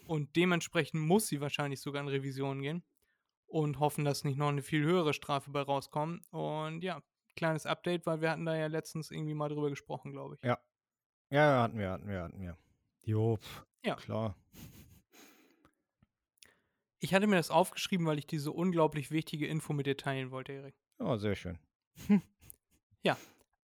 [0.08, 2.84] Und dementsprechend muss sie wahrscheinlich sogar in Revision gehen
[3.46, 6.24] und hoffen, dass nicht noch eine viel höhere Strafe bei rauskommt.
[6.32, 7.02] Und ja,
[7.36, 10.44] kleines Update, weil wir hatten da ja letztens irgendwie mal drüber gesprochen, glaube ich.
[10.44, 10.58] Ja.
[11.30, 12.58] Ja, hatten wir, hatten wir, hatten wir.
[13.08, 13.96] Jo, pf, Ja.
[13.96, 14.36] klar.
[17.00, 20.54] Ich hatte mir das aufgeschrieben, weil ich diese unglaublich wichtige Info mit dir teilen wollte,
[20.54, 20.76] Erik.
[21.00, 21.60] Ja, sehr schön.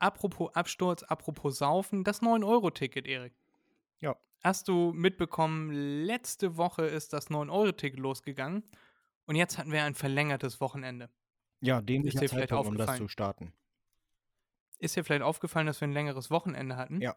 [0.04, 3.34] Apropos Absturz, apropos Saufen, das 9-Euro-Ticket, Erik.
[4.02, 4.18] Ja.
[4.42, 8.64] Hast du mitbekommen, letzte Woche ist das 9-Euro-Ticket losgegangen
[9.28, 11.10] und jetzt hatten wir ein verlängertes Wochenende.
[11.62, 12.98] Ja, dir dämlicher vielleicht Zeitpunkt, um das aufgefallen?
[12.98, 13.54] zu starten.
[14.80, 17.00] Ist dir vielleicht aufgefallen, dass wir ein längeres Wochenende hatten?
[17.00, 17.16] Ja.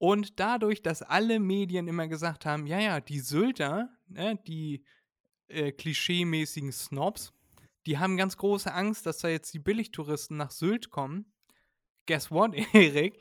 [0.00, 4.82] Und dadurch, dass alle Medien immer gesagt haben, ja, ja, die Sylter, ne, die
[5.48, 7.34] äh, klischeemäßigen Snobs,
[7.84, 11.30] die haben ganz große Angst, dass da jetzt die Billigtouristen nach Sylt kommen.
[12.06, 13.20] Guess what, Erik?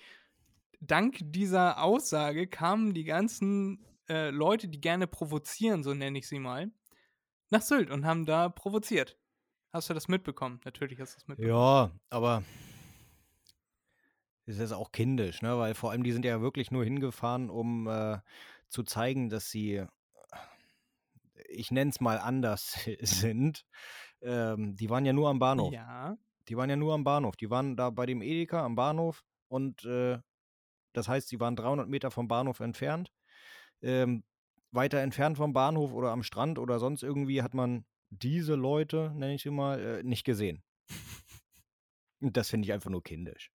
[0.79, 6.39] Dank dieser Aussage kamen die ganzen äh, Leute, die gerne provozieren, so nenne ich sie
[6.39, 6.71] mal,
[7.49, 9.17] nach Sylt und haben da provoziert.
[9.73, 10.61] Hast du das mitbekommen?
[10.63, 11.53] Natürlich hast du das mitbekommen.
[11.53, 12.41] Ja, aber
[14.49, 15.57] ist jetzt auch kindisch, ne?
[15.57, 18.17] Weil vor allem die sind ja wirklich nur hingefahren, um äh,
[18.69, 19.83] zu zeigen, dass sie,
[21.47, 23.65] ich nenne es mal anders sind.
[24.21, 25.73] Ähm, die waren ja nur am Bahnhof.
[25.73, 26.17] Ja.
[26.47, 27.35] Die waren ja nur am Bahnhof.
[27.35, 30.19] Die waren da bei dem Edeka am Bahnhof und äh,
[30.93, 33.11] das heißt, sie waren 300 Meter vom Bahnhof entfernt.
[33.81, 34.23] Ähm,
[34.71, 39.35] weiter entfernt vom Bahnhof oder am Strand oder sonst irgendwie hat man diese Leute, nenne
[39.35, 40.63] ich sie mal, äh, nicht gesehen.
[42.21, 43.51] Und das finde ich einfach nur kindisch.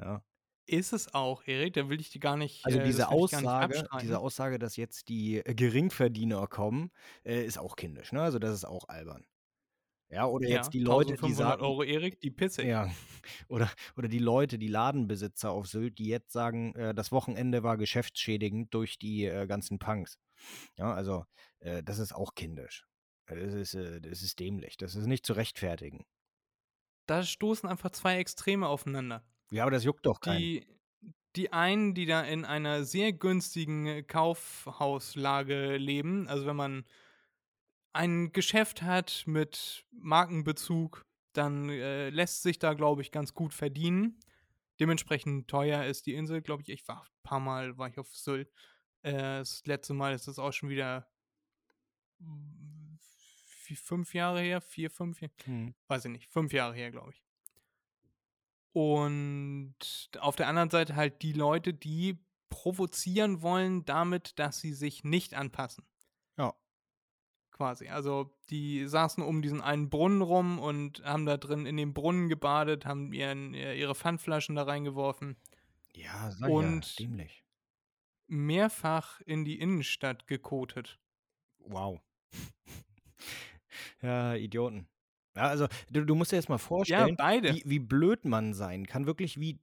[0.00, 0.22] Ja.
[0.68, 2.66] Ist es auch, Erik, da will ich die gar nicht.
[2.66, 6.90] Also äh, diese Aussage, diese Aussage, dass jetzt die äh, Geringverdiener kommen,
[7.24, 8.12] äh, ist auch kindisch.
[8.12, 8.20] Ne?
[8.20, 9.24] Also das ist auch albern.
[10.08, 12.88] Ja, oder ja, jetzt die Leute, die 1500 sagen, Euro, Erik, die pisse ja,
[13.48, 17.76] oder, oder die Leute, die Ladenbesitzer auf Sylt, die jetzt sagen, äh, das Wochenende war
[17.76, 20.18] geschäftsschädigend durch die äh, ganzen Punks.
[20.76, 21.24] Ja, also
[21.58, 22.86] äh, das ist auch kindisch.
[23.26, 24.76] Das ist, das ist dämlich.
[24.76, 26.06] Das ist nicht zu rechtfertigen.
[27.06, 29.24] Da stoßen einfach zwei Extreme aufeinander.
[29.50, 30.38] Ja, aber das juckt doch keinen.
[30.38, 30.66] Die,
[31.36, 36.84] die einen, die da in einer sehr günstigen Kaufhauslage leben, also wenn man
[37.92, 44.18] ein Geschäft hat mit Markenbezug, dann äh, lässt sich da, glaube ich, ganz gut verdienen.
[44.80, 46.68] Dementsprechend teuer ist die Insel, glaube ich.
[46.68, 48.52] Ich war ein paar Mal, war ich auf Sylt.
[49.02, 51.08] Äh, das letzte Mal ist das auch schon wieder
[53.66, 55.74] wie fünf Jahre her, vier, fünf, Hm.
[55.88, 57.25] weiß ich nicht, fünf Jahre her, glaube ich.
[58.76, 59.74] Und
[60.18, 62.18] auf der anderen Seite halt die Leute, die
[62.50, 65.86] provozieren wollen damit, dass sie sich nicht anpassen.
[66.36, 66.54] Ja.
[67.52, 67.88] Quasi.
[67.88, 72.28] Also die saßen um diesen einen Brunnen rum und haben da drin in dem Brunnen
[72.28, 75.36] gebadet, haben ihren, äh, ihre Pfandflaschen da reingeworfen,
[75.94, 77.44] Ja, sag Und- ja, dämlich.
[78.26, 80.98] mehrfach in die Innenstadt gekotet.
[81.60, 81.98] Wow.
[84.02, 84.86] ja, Idioten.
[85.36, 87.58] Ja, also du, du musst dir jetzt mal vorstellen, Ja, beide.
[87.58, 89.60] wie, wie blöd man sein kann, wirklich wie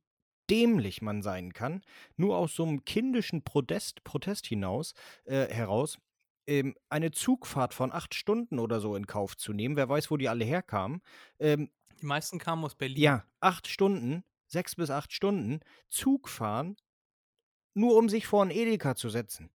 [0.49, 1.81] dämlich man sein kann,
[2.17, 4.93] nur aus so einem kindischen Protest, Protest hinaus,
[5.25, 5.97] äh, heraus,
[6.47, 9.75] ähm, eine Zugfahrt von acht Stunden oder so in Kauf zu nehmen.
[9.77, 11.01] Wer weiß, wo die alle herkamen.
[11.39, 12.99] Ähm, Die meisten kamen aus Berlin.
[13.01, 15.59] ja, acht Stunden, sechs bis acht Stunden
[15.89, 16.75] Zug fahren,
[17.75, 19.51] nur um sich vor einen Edeka zu setzen.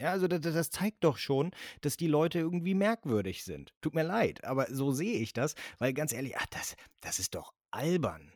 [0.00, 3.74] Ja, also das, das zeigt doch schon, dass die Leute irgendwie merkwürdig sind.
[3.80, 7.34] Tut mir leid, aber so sehe ich das, weil ganz ehrlich, ach, das, das ist
[7.34, 8.32] doch albern.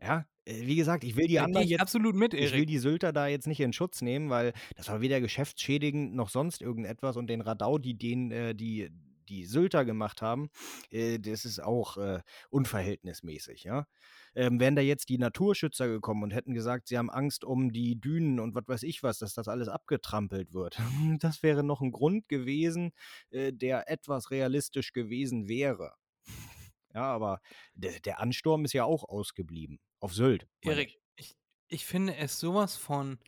[0.00, 2.60] Ja, äh, wie gesagt, ich will die gehe anderen ich jetzt absolut mit, ich will
[2.60, 2.68] Erik.
[2.68, 6.62] die Sylter da jetzt nicht in Schutz nehmen, weil das war weder geschäftsschädigend noch sonst
[6.62, 8.90] irgendetwas und den Radau, die den äh, die
[9.28, 10.50] die Sylter gemacht haben,
[10.90, 13.86] äh, das ist auch äh, unverhältnismäßig, ja.
[14.34, 18.00] Ähm, wären da jetzt die Naturschützer gekommen und hätten gesagt, sie haben Angst um die
[18.00, 20.78] Dünen und was weiß ich was, dass das alles abgetrampelt wird.
[21.20, 22.92] Das wäre noch ein Grund gewesen,
[23.30, 25.94] äh, der etwas realistisch gewesen wäre.
[26.94, 27.40] Ja, aber
[27.74, 29.78] der, der Ansturm ist ja auch ausgeblieben.
[30.00, 30.46] Auf Sylt.
[30.62, 31.36] Erik, ich,
[31.68, 33.18] ich finde es sowas von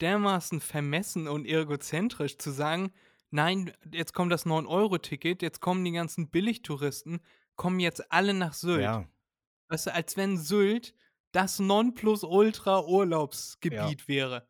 [0.00, 2.92] dermaßen vermessen und egozentrisch zu sagen,
[3.32, 7.20] nein, jetzt kommt das 9-Euro-Ticket, jetzt kommen die ganzen Billigtouristen,
[7.56, 8.82] kommen jetzt alle nach Sylt.
[8.82, 9.08] Ja,
[9.68, 10.94] Weißt du, als wenn Sylt
[11.32, 14.46] das Nonplusultra-Urlaubsgebiet wäre.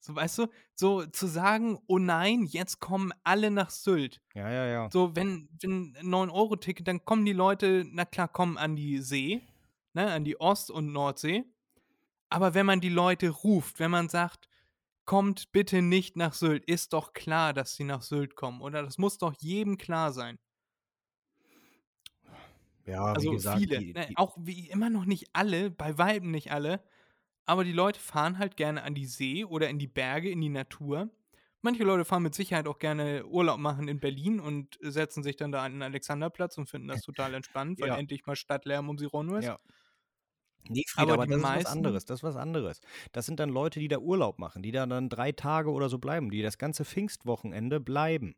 [0.00, 4.20] So, weißt du, so zu sagen, oh nein, jetzt kommen alle nach Sylt.
[4.34, 4.88] ja, ja, ja.
[4.92, 9.40] So, wenn, wenn ein 9-Euro-Ticket, dann kommen die Leute, na klar, kommen an die See,
[9.94, 11.42] ne, an die Ost- und Nordsee.
[12.28, 14.48] Aber wenn man die Leute ruft, wenn man sagt,
[15.06, 18.82] kommt bitte nicht nach Sylt, ist doch klar, dass sie nach Sylt kommen, oder?
[18.82, 20.38] Das muss doch jedem klar sein.
[22.86, 25.96] Ja, wie Also gesagt, viele, die, ne, die, auch wie immer noch nicht alle, bei
[25.98, 26.84] Weitem nicht alle,
[27.46, 30.50] aber die Leute fahren halt gerne an die See oder in die Berge, in die
[30.50, 31.10] Natur.
[31.62, 35.52] Manche Leute fahren mit Sicherheit auch gerne Urlaub machen in Berlin und setzen sich dann
[35.52, 37.96] da an den Alexanderplatz und finden das total entspannt, weil Ja.
[37.96, 39.54] endlich mal Stadtlärm um sie rum ist.
[39.54, 39.58] ja.
[40.68, 42.04] Nee, Frieda, Aber aber das ist was meisten, anderes.
[42.04, 42.80] Das ist was anderes.
[43.12, 45.98] Das sind dann Leute, die da Urlaub machen, die da dann drei Tage oder so
[45.98, 48.34] bleiben, die das ganze Pfingstwochenende bleiben.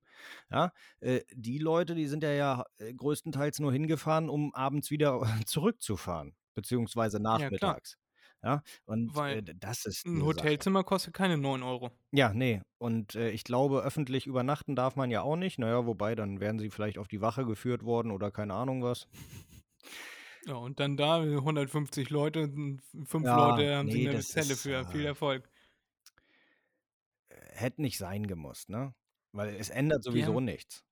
[0.51, 5.21] Ja, äh, die Leute, die sind ja, ja äh, größtenteils nur hingefahren, um abends wieder
[5.47, 7.97] zurückzufahren, beziehungsweise ja nachmittags.
[8.43, 10.27] Ja, und äh, weil d- das ist ein Sache.
[10.27, 11.91] Hotelzimmer kostet keine 9 Euro.
[12.13, 12.63] Ja, nee.
[12.79, 15.59] Und äh, ich glaube, öffentlich übernachten darf man ja auch nicht.
[15.59, 19.09] Naja, wobei, dann wären sie vielleicht auf die Wache geführt worden oder keine Ahnung was.
[20.49, 24.29] Ja, und dann da 150 Leute, und fünf Ja, Leute haben sie nee, eine das
[24.29, 24.85] Zelle ist, für.
[24.87, 25.49] Viel äh, Erfolg.
[27.29, 28.95] hätte nicht sein gemusst, ne?
[29.33, 30.85] Weil es ändert sowieso haben nichts.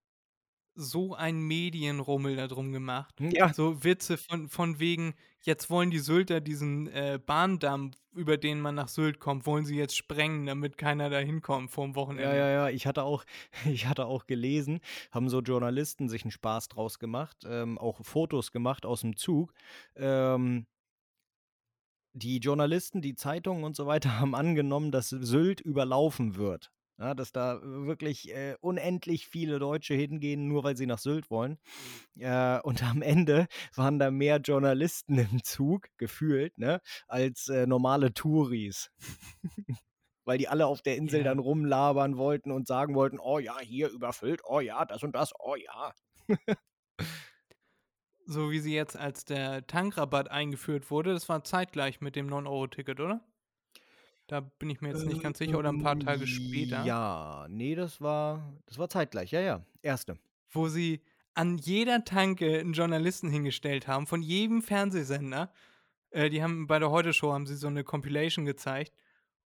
[0.76, 3.14] So ein Medienrummel darum gemacht.
[3.18, 8.60] Ja, So Witze von, von wegen, jetzt wollen die Sylter diesen äh, Bahndamm, über den
[8.60, 11.96] man nach Sylt kommt, wollen sie jetzt sprengen, damit keiner da hinkommt vor dem ja,
[11.96, 12.36] Wochenende.
[12.36, 12.68] ja, ja.
[12.68, 13.24] Ich hatte auch,
[13.64, 18.52] ich hatte auch gelesen, haben so Journalisten sich einen Spaß draus gemacht, ähm, auch Fotos
[18.52, 19.52] gemacht aus dem Zug.
[19.96, 20.66] Ähm,
[22.12, 26.70] die Journalisten, die Zeitungen und so weiter haben angenommen, dass Sylt überlaufen wird.
[26.98, 31.59] Ja, dass da wirklich äh, unendlich viele Deutsche hingehen, nur weil sie nach Sylt wollen.
[32.18, 38.14] Äh, und am Ende waren da mehr Journalisten im Zug, gefühlt, ne, als äh, normale
[38.14, 38.90] Touris.
[40.24, 43.59] weil die alle auf der Insel dann Ja, rumlabern wollten und sagen wollten, oh ja,
[43.61, 45.94] hier überfüllt, oh ja, das und das, oh ja.
[48.26, 53.00] so wie sie jetzt als der Tankrabatt eingeführt wurde, das war zeitgleich mit dem 9-Euro-Ticket,
[53.00, 53.20] oder?
[54.26, 57.46] Da bin ich mir jetzt nicht ganz sicher, oder ein paar Ähm, Tage später, ja,
[57.48, 60.18] nee, das war, das war zeitgleich, ja, ja, erste.
[60.50, 61.00] wo sie
[61.34, 65.52] an jeder Tanke einen Journalisten hingestellt haben, von jedem Fernsehsender.
[66.10, 68.92] Äh, die haben bei der Heute-Show haben sie so eine Compilation gezeigt.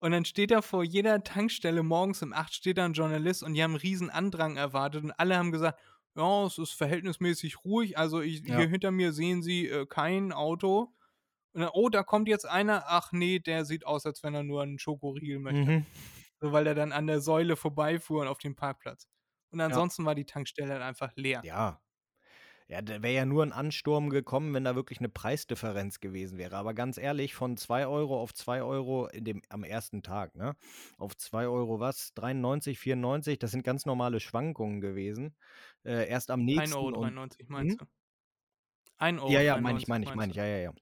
[0.00, 3.54] Und dann steht da vor jeder Tankstelle morgens um 8 steht da ein Journalist und
[3.54, 5.80] die haben einen riesen Andrang erwartet und alle haben gesagt,
[6.14, 7.98] ja, es ist verhältnismäßig ruhig.
[7.98, 8.58] Also ich, Ja.
[8.58, 10.92] hier hinter mir sehen Sie äh, kein Auto.
[11.54, 12.84] Und dann, oh, da kommt jetzt einer.
[12.86, 15.66] Ach nee, der sieht aus, als wenn er nur einen Schokoriegel möchte.
[15.66, 15.86] Mhm.
[16.40, 19.08] So, weil er dann an der Säule vorbeifuhr und auf dem Parkplatz.
[19.52, 19.88] Und Ja.
[19.88, 21.44] ansonsten war die Tankstelle dann einfach leer.
[21.44, 21.80] Ja.
[22.68, 26.56] Ja, da wäre ja nur ein Ansturm gekommen, wenn da wirklich eine Preisdifferenz gewesen wäre.
[26.56, 30.56] Aber ganz ehrlich, von 2 Euro auf 2 Euro in dem, am ersten Tag, ne?
[30.98, 32.14] Auf 2 Euro was?
[32.14, 35.36] 93, 94, das sind ganz normale Schwankungen gewesen.
[35.84, 37.38] Äh, erst am 1,93 nächsten Euro und.
[37.48, 37.80] meinst Hm?
[37.80, 37.86] du?
[39.00, 40.72] 1,93 Euro Ja, ja, meine ich, meine ich, meine ich, ja, ja, ja.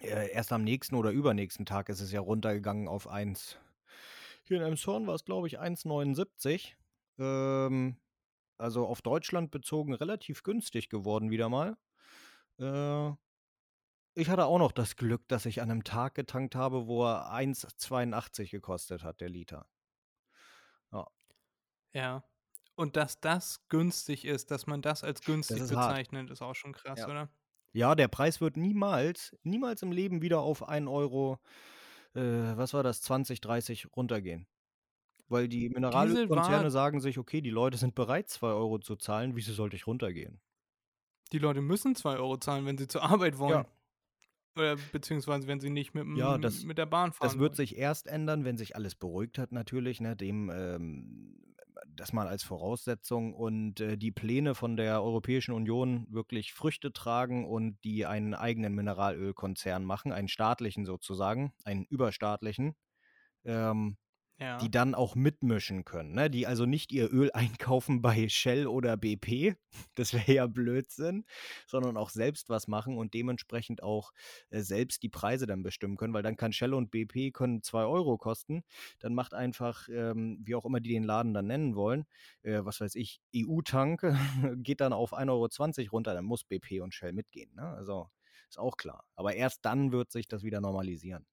[0.00, 3.58] Äh, erst am nächsten oder übernächsten Tag ist es ja runtergegangen auf 1.
[4.44, 6.74] Hier in Elmshorn war es, glaube ich, 1,79.
[7.18, 7.96] Ähm,
[8.58, 11.76] also auf Deutschland bezogen relativ günstig geworden wieder mal.
[12.60, 13.12] Äh,
[14.14, 17.32] ich hatte auch noch das Glück, dass ich an einem Tag getankt habe, wo er
[17.32, 19.66] 1,82 gekostet hat, der Liter.
[20.92, 21.06] Ja?
[21.92, 22.24] Ja.
[22.76, 25.90] Und dass das günstig ist, dass man das als günstig ist hart.
[25.90, 27.06] bezeichnet, ist auch schon krass, Ja.
[27.06, 27.30] oder?
[27.76, 31.38] Ja, der Preis wird niemals, niemals im Leben wieder auf 1 Euro,
[32.14, 34.46] äh, was war das, 20, 30 runtergehen.
[35.28, 39.52] Weil die Mineralölkonzerne sagen sich, okay, die Leute sind bereit, 2 Euro zu zahlen, wieso
[39.52, 40.40] sollte ich runtergehen?
[41.32, 43.64] die Leute müssen 2 Euro zahlen, wenn sie zur Arbeit wollen.
[43.64, 43.66] Ja,
[44.56, 47.50] Oder beziehungsweise wenn sie nicht mit, ja, dem- das, mit der Bahn das fahren wird
[47.50, 47.56] wollen.
[47.56, 51.36] sich erst ändern, wenn sich alles beruhigt hat, natürlich, ne, dem, ähm,
[51.94, 57.46] das mal als Voraussetzung und äh, die Pläne von der Europäischen Union wirklich Früchte tragen
[57.46, 62.74] und die einen eigenen Mineralölkonzern machen, einen staatlichen sozusagen, einen überstaatlichen,
[63.44, 63.96] ähm,
[64.38, 64.58] Ja.
[64.58, 66.28] die dann auch mitmischen können, ne?
[66.28, 69.54] die also nicht ihr Öl einkaufen bei Shell oder BP,
[69.94, 71.24] das wäre ja Blödsinn,
[71.66, 74.12] sondern auch selbst was machen und dementsprechend auch
[74.50, 77.84] äh, selbst die Preise dann bestimmen können, weil dann kann Shell und BP können 2
[77.84, 78.62] Euro kosten,
[78.98, 82.04] dann macht einfach, ähm, wie auch immer die den Laden dann nennen wollen,
[82.42, 84.02] äh, was weiß ich, EU-Tank
[84.62, 87.68] geht dann auf 1,20 Euro runter, dann muss BP und Shell mitgehen, ne?
[87.68, 88.10] also
[88.48, 89.04] ist auch klar.
[89.14, 91.26] Aber erst dann wird sich das wieder normalisieren.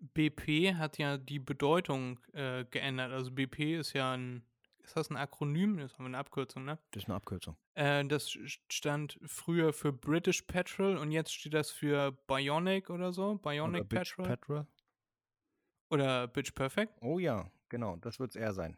[0.00, 3.12] BP hat ja die Bedeutung äh, geändert.
[3.12, 4.42] Also BP ist ja ein,
[4.82, 5.78] ist das ein Akronym?
[5.78, 6.78] Das haben wir eine Abkürzung, ne?
[6.92, 7.56] Das ist eine Abkürzung.
[7.74, 8.30] Äh, das
[8.68, 13.36] stand früher für British Petrol und jetzt steht das für Bionic oder so.
[13.36, 14.26] Bionic Oder Petrol.
[14.26, 14.66] Petrol.
[15.90, 16.92] oder Bitch Perfect.
[17.00, 18.76] Oh ja, genau, das wird es eher sein.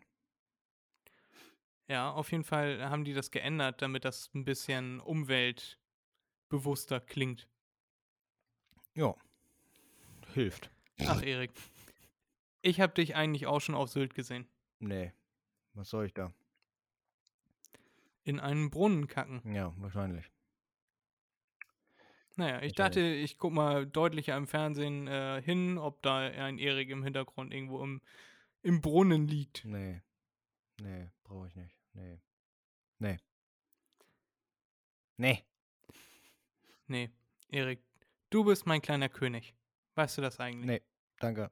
[1.88, 7.48] Ja, auf jeden Fall haben die das geändert, damit das ein bisschen umweltbewusster klingt.
[8.94, 9.14] Ja,
[10.34, 10.70] hilft.
[11.06, 11.50] Ach, Erik.
[12.62, 14.46] Ich habe dich eigentlich auch schon auf Sylt gesehen.
[14.78, 15.12] Nee,
[15.74, 16.32] was soll ich da?
[18.24, 19.40] In einen Brunnen kacken.
[19.54, 20.30] Ja, wahrscheinlich.
[22.36, 26.88] Naja, ich dachte, ich guck mal deutlicher im Fernsehen äh, hin, ob da ein Erik
[26.88, 28.00] im Hintergrund irgendwo im,
[28.62, 29.64] im Brunnen liegt.
[29.64, 30.00] Nee,
[30.80, 31.76] nee, brauche ich nicht.
[31.92, 32.20] Nee.
[32.98, 33.18] Nee.
[35.16, 35.44] Nee.
[36.86, 37.10] Nee,
[37.48, 37.82] Erik,
[38.30, 39.54] du bist mein kleiner König.
[39.94, 40.66] Weißt du das eigentlich?
[40.66, 40.82] Nee,
[41.20, 41.50] danke.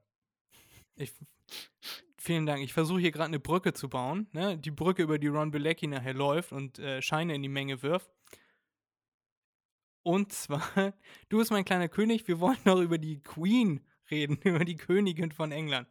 [0.95, 1.13] Ich,
[2.17, 2.61] vielen Dank.
[2.61, 4.27] Ich versuche hier gerade eine Brücke zu bauen.
[4.33, 4.57] Ne?
[4.57, 8.11] Die Brücke, über die Ron Bilecki nachher läuft und äh, Scheine in die Menge wirft.
[10.03, 10.61] Und zwar,
[11.29, 12.27] du bist mein kleiner König.
[12.27, 15.87] Wir wollen noch über die Queen reden, über die Königin von England.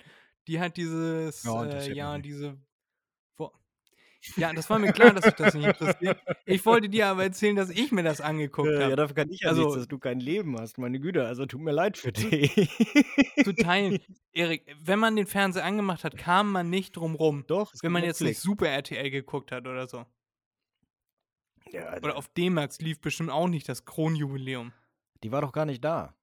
[0.47, 2.27] Die hat dieses, Ja, äh, interessiert mich ja, nicht.
[2.27, 2.59] diese.
[4.37, 6.21] Ja, das war mir klar, dass dich das nicht interessiert.
[6.45, 8.97] Ich wollte dir aber erzählen, dass ich mir das angeguckt Äh, ja, habe.
[8.97, 11.25] dafür kann ich ja Also- nichts, dass du kein Leben hast, meine Güte.
[11.25, 12.53] Also tut mir leid für dich.
[13.45, 14.01] Zu teilen.
[14.33, 17.45] Erik, wenn man den Fernseher angemacht hat, kam man nicht drum rum.
[17.47, 18.41] Doch, Wenn man jetzt nicht.
[18.41, 20.05] Super RTL geguckt hat oder so.
[21.71, 24.73] Ja, Oder auf D-Max lief bestimmt auch nicht das Kronjubiläum.
[25.23, 26.15] die war doch gar nicht da.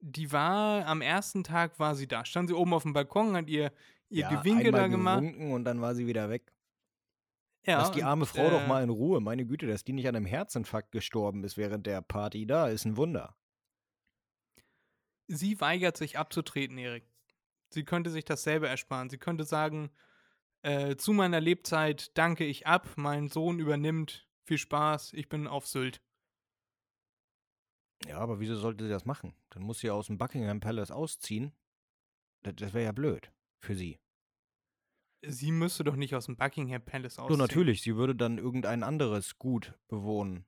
[0.00, 2.24] Die war, am ersten Tag war sie da.
[2.24, 3.70] Stand sie oben auf dem Balkon, hat ihr,
[4.12, 5.22] ihr ja, Gewinke da gemacht.
[5.22, 6.52] und dann war sie wieder weg.
[7.64, 9.20] Ja, Lass die und, arme Frau doch äh, mal in Ruhe.
[9.20, 12.84] Meine Güte, dass die nicht an einem Herzinfarkt gestorben ist während der Party da, ist
[12.84, 13.36] ein Wunder.
[15.28, 17.04] Sie weigert sich abzutreten, Erik.
[17.70, 19.08] Sie könnte sich das selber ersparen.
[19.08, 19.90] Sie könnte sagen,
[20.62, 25.66] äh, zu meiner Lebzeit danke ich ab, mein Sohn übernimmt, viel Spaß, ich bin auf
[25.66, 26.02] Sylt.
[28.06, 29.34] Ja, aber wieso sollte sie das machen?
[29.50, 31.52] Dann muss sie aus dem Buckingham Palace ausziehen.
[32.42, 34.01] Das, das wäre ja blöd für sie.
[35.26, 37.36] Sie müsste doch nicht aus dem Buckingham Palace So, ausziehen.
[37.36, 40.46] natürlich, sie würde dann irgendein anderes Gut bewohnen.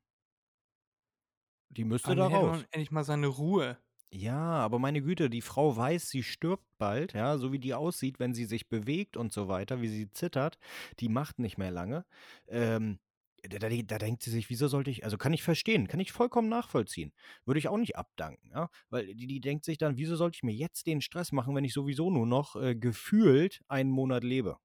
[1.68, 2.66] Die müsste Aber da raus.
[2.70, 3.78] endlich mal seine Ruhe.
[4.12, 8.20] Ja, aber meine Güte, die Frau weiß, sie stirbt bald, ja, so wie die aussieht,
[8.20, 10.58] wenn sie sich bewegt und so weiter, wie sie zittert,
[11.00, 12.04] die macht nicht mehr lange.
[12.46, 13.00] Ähm,
[13.42, 16.12] da, da, da denkt sie sich, wieso sollte ich, also kann ich verstehen, kann ich
[16.12, 17.12] vollkommen nachvollziehen.
[17.44, 20.42] Würde ich auch nicht abdanken, ja, weil die, die denkt sich dann, wieso sollte ich
[20.44, 24.58] mir jetzt den Stress machen, wenn ich sowieso nur noch äh, gefühlt einen Monat lebe?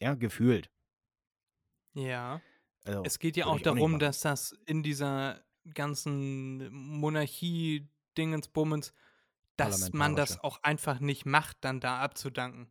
[0.00, 0.70] Ja, gefühlt.
[1.94, 2.40] Ja.
[2.84, 4.00] Also, Es geht ja auch auch darum, machen.
[4.00, 8.92] dass das in dieser ganzen Monarchie-Dingensbummens,
[9.56, 12.70] dass man das auch einfach nicht macht, dann da abzudanken.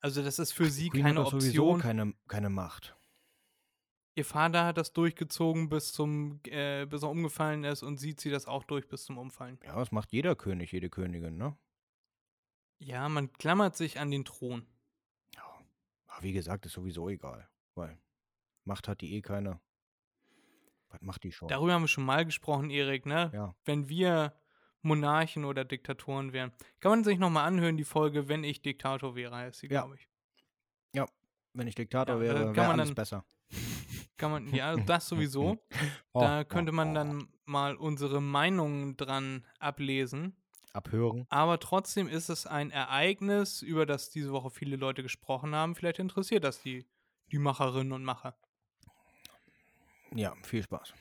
[0.00, 1.80] Also das ist für sie keine doch sowieso Option.
[1.80, 2.96] keine, keine Macht.
[4.14, 8.32] Ihr Vater hat das durchgezogen bis zum, äh, bis er umgefallen ist und sie zieht
[8.32, 9.58] das auch durch bis zum Umfallen.
[9.62, 11.56] Ja, das macht jeder König, jede Königin, ne?
[12.78, 14.66] Ja, man klammert sich an den Thron.
[16.16, 17.98] Ja, aber wie gesagt, ist sowieso egal, weil
[18.64, 19.60] Macht hat die eh keine.
[20.88, 21.48] Was macht die schon?
[21.48, 23.30] Darüber haben wir schon mal gesprochen, Erik, ne?
[23.32, 23.54] Ja.
[23.64, 24.34] Wenn wir
[24.82, 26.52] Monarchen oder Diktatoren wären.
[26.80, 29.82] Kann man sich nochmal anhören, die Folge, wenn ich Diktator wäre, heißt sie, Ja.
[29.82, 30.08] glaube ich.
[31.52, 33.24] Wenn ich Diktator Ja, wäre, kann wäre man alles dann- besser.
[34.18, 35.58] Kann man, ja, das sowieso.
[36.12, 36.94] Oh, Da oh, könnte man oh.
[36.94, 40.36] dann mal unsere Meinungen dran ablesen.
[40.76, 41.26] Abhören.
[41.30, 45.74] Aber trotzdem ist es ein Ereignis, über das diese Woche viele Leute gesprochen haben.
[45.74, 46.86] Vielleicht interessiert das die,
[47.32, 48.36] die Macherinnen und Macher.
[50.14, 50.94] Ja, viel Spaß.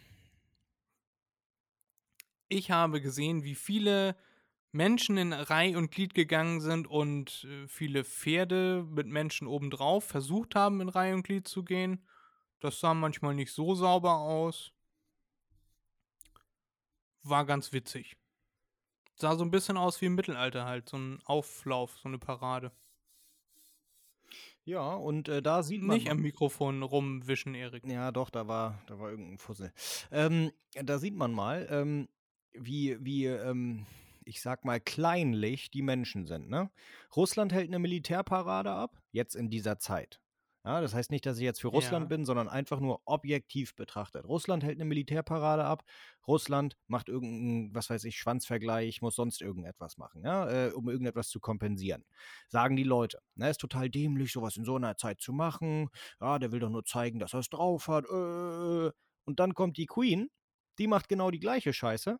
[2.47, 4.15] Ich habe gesehen, wie viele
[4.71, 10.53] Menschen in Reih und Glied gegangen sind und äh, viele Pferde mit Menschen obendrauf versucht
[10.55, 12.05] haben, in Reih und Glied zu gehen.
[12.59, 14.73] Das sah manchmal nicht so sauber aus.
[17.23, 18.17] War ganz witzig.
[19.16, 22.72] Sah so ein bisschen aus wie im Mittelalter halt, so ein Auflauf, so eine Parade.
[24.66, 25.97] Ja, und äh, da sieht man.
[25.97, 27.86] Nicht am Mikrofon rumwischen, Erik.
[27.86, 29.72] Ja, doch, da war, da war irgendein Fussel.
[30.11, 32.09] Ähm, da sieht man mal, ähm,
[32.53, 33.86] wie, wie ähm,
[34.26, 36.49] ich sag mal, kleinlich die Menschen sind.
[36.49, 36.70] Ne?
[37.16, 40.20] Russland hält eine Militärparade ab, jetzt in dieser Zeit.
[40.66, 42.07] Ja, das heißt nicht, dass ich jetzt für Russland Ja.
[42.07, 44.26] bin, sondern einfach nur objektiv betrachtet.
[44.26, 45.84] Russland hält eine Militärparade ab.
[46.28, 51.30] Russland macht irgendeinen, was weiß ich, Schwanzvergleich, muss sonst irgendetwas machen, ja, äh, um irgendetwas
[51.30, 52.03] zu kompensieren.
[52.49, 53.20] Sagen die Leute.
[53.36, 55.89] Ne, ist total dämlich, sowas in so einer Zeit zu machen.
[56.20, 58.05] Ja, der will doch nur zeigen, dass er es drauf hat.
[58.05, 58.91] Äh.
[59.28, 60.30] Und dann kommt die Queen,
[60.80, 62.18] die macht genau die gleiche Scheiße.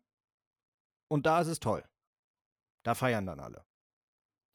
[1.08, 1.84] Und da ist es toll.
[2.84, 3.64] Da feiern dann alle.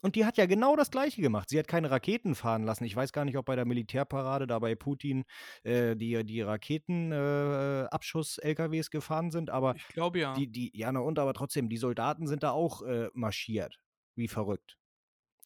[0.01, 1.49] Und die hat ja genau das Gleiche gemacht.
[1.49, 2.85] Sie hat keine Raketen fahren lassen.
[2.85, 5.25] Ich weiß gar nicht, ob bei der Militärparade da bei Putin
[5.63, 10.33] äh, die, die Raketenabschuss-LKWs gefahren sind, aber Ich glaube ja.
[10.33, 13.79] die, die, ja, na und, aber trotzdem, die Soldaten sind da auch äh, marschiert.
[14.15, 14.77] Wie verrückt.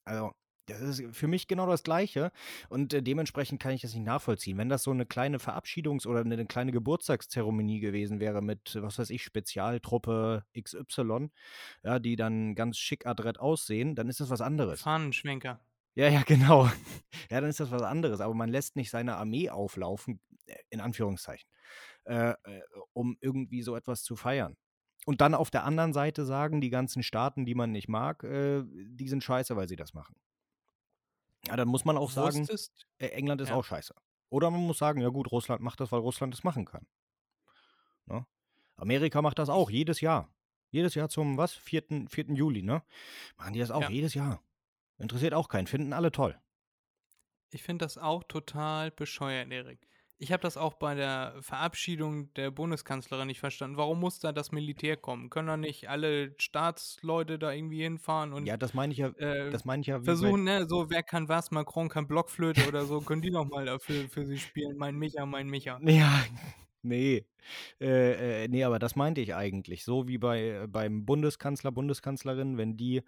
[0.06, 0.32] Also,
[0.66, 2.32] das ist für mich genau das Gleiche.
[2.70, 4.57] Und äh, dementsprechend kann ich das nicht nachvollziehen.
[4.57, 9.09] Wenn das so eine kleine Verabschiedungs- oder eine kleine Geburtstagszeremonie gewesen wäre mit, was weiß
[9.09, 11.30] ich, Spezialtruppe XY,
[11.84, 14.82] ja, die dann ganz schick adrett aussehen, dann ist das was anderes.
[14.82, 15.59] Fahnenschwenker.
[15.95, 16.66] Ja, ja, genau.
[17.30, 18.20] Ja, dann ist das was anderes.
[18.20, 21.49] Aber man lässt nicht seine Armee auflaufen, äh, in Anführungszeichen,
[22.05, 22.36] äh, äh,
[22.93, 24.57] um irgendwie so etwas zu feiern.
[25.05, 28.63] Und dann auf der anderen Seite sagen die ganzen Staaten, die man nicht mag, äh,
[28.66, 30.16] die sind scheiße, weil sie das machen.
[31.48, 33.56] Ja, dann muss man auch sagen, Wusstest, äh, England ist Ja.
[33.56, 33.93] auch scheiße.
[34.30, 36.88] Oder man muss sagen, ja gut, Russland macht das, weil Russland es machen kann.
[38.08, 38.26] Ne?
[38.76, 40.30] Amerika macht das auch, jedes Jahr.
[40.72, 41.54] Jedes Jahr zum, was?
[41.54, 42.08] 4.
[42.10, 42.26] 4.
[42.34, 42.84] Juli, ne?
[43.38, 43.89] Machen die das auch Ja.
[43.89, 44.41] jedes Jahr.
[44.98, 46.39] Interessiert auch keinen, finden alle toll.
[47.52, 49.80] ich finde das auch total bescheuert, Erik.
[50.26, 53.78] Ich habe das auch bei der Verabschiedung der Bundeskanzlerin nicht verstanden.
[53.78, 55.30] Warum muss da das Militär kommen?
[55.30, 59.51] Können doch nicht alle Staatsleute da irgendwie hinfahren und Ja, das meine ich ja, äh,
[59.51, 63.01] das meine ich ja versuchen, ne, so wer kann was, Macron kann Blockflöte oder so,
[63.01, 64.78] können die noch mal dafür für sie spielen.
[64.78, 65.80] Mein Micha, mein Micha.
[65.86, 66.26] Ja,
[66.82, 67.23] nee.
[67.80, 69.86] Äh, äh, nee, aber das meinte ich eigentlich.
[69.86, 73.03] So wie bei, beim Bundeskanzler, Bundeskanzlerin, wenn die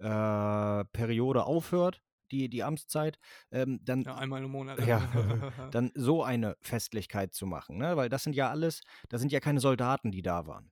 [0.00, 2.02] äh, Periode aufhört,
[2.32, 3.18] die, die Amtszeit,
[3.50, 4.84] ähm, dann Ja, einmal im Monat.
[4.86, 5.00] Ja,
[5.72, 7.96] dann so eine Festlichkeit zu machen, ne?
[7.96, 10.70] Weil das sind ja alles, das sind ja keine Soldaten, die da waren.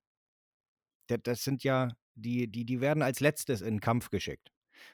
[1.08, 4.52] Das, das sind ja, die, die, die werden als letztes in den Kampf geschickt.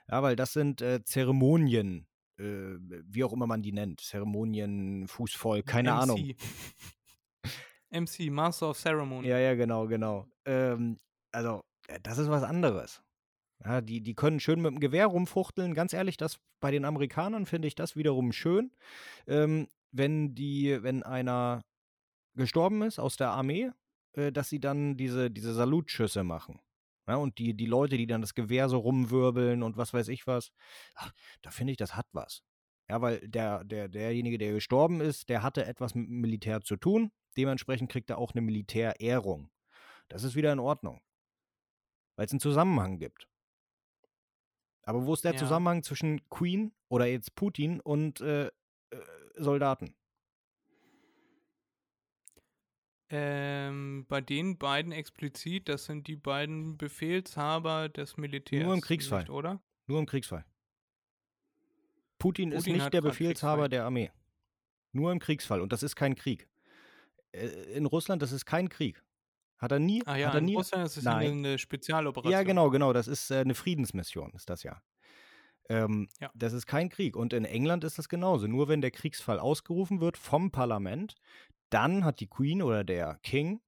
[0.09, 2.07] Ja, weil das sind äh, Zeremonien,
[2.39, 4.01] äh, wie auch immer man die nennt.
[4.01, 6.35] Zeremonien, Fußvolk, keine Ahnung.
[7.91, 9.29] MC, Master of Ceremony.
[9.29, 10.27] Ja, ja, genau, genau.
[10.47, 10.99] Ähm,
[11.31, 11.63] also,
[12.03, 13.03] das ist was anderes.
[13.65, 15.75] Ja, die, die können schön mit dem Gewehr rumfuchteln.
[15.75, 18.73] Ganz ehrlich, das bei den Amerikanern finde ich das wiederum schön.
[19.27, 21.63] Ähm, wenn die, wenn einer
[22.35, 23.71] gestorben ist aus der Armee,
[24.15, 26.61] äh, dass sie dann diese, diese Salutschüsse machen.
[27.07, 30.27] Ja, und die, die Leute, die dann das Gewehr so rumwirbeln und was weiß ich
[30.27, 30.53] was,
[30.95, 32.43] ach, da finde ich, das hat was.
[32.89, 37.11] Ja, weil der, der, derjenige, der gestorben ist, der hatte etwas mit Militär zu tun.
[37.37, 39.51] Dementsprechend kriegt er auch eine Militärehrung.
[40.09, 41.01] Das ist wieder in Ordnung.
[42.17, 43.29] Weil es einen Zusammenhang gibt.
[44.85, 45.39] Aber wo ist der Ja.
[45.39, 48.51] Zusammenhang zwischen Queen oder jetzt Putin und äh, äh,
[49.37, 49.95] Soldaten?
[53.14, 58.80] Ähm, bei den beiden explizit, das sind die beiden Befehlshaber des Militärs.
[58.80, 59.20] Kriegsfall.
[59.20, 59.61] Nicht, oder?
[59.87, 60.47] Nur im Kriegsfall.
[62.18, 63.68] Putin, ist Putin nicht hat der Befehlshaber Kriegsfall.
[63.68, 64.11] der Armee.
[64.93, 65.61] Nur im Kriegsfall.
[65.61, 66.49] Und das ist kein Krieg.
[67.33, 69.03] Äh, In Russland, das ist kein Krieg.
[69.63, 70.03] Hat er nie.
[70.07, 71.33] Ah ja, hat er in nie Russland ist Nein.
[71.39, 72.33] eine Spezialoperation.
[72.33, 72.93] Ja, genau, genau.
[72.93, 74.83] Das ist äh, eine Friedensmission, ist das ja.
[75.69, 76.33] Ähm, Ja.
[76.35, 77.15] Das ist kein Krieg.
[77.15, 78.49] Und in England ist das genauso.
[78.49, 81.15] Nur wenn der Kriegsfall ausgerufen wird vom Parlament,
[81.71, 83.61] dann hat die Queen oder der King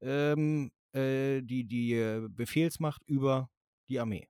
[0.00, 3.50] ähm, äh, die, die äh, Befehlsmacht über
[3.90, 4.26] die Armee.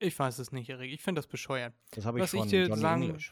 [0.00, 0.92] Ich weiß es nicht, Erik.
[0.92, 1.74] Ich finde das bescheuert.
[1.92, 3.24] Das habe ich Was ich von dir Johnny sagen-.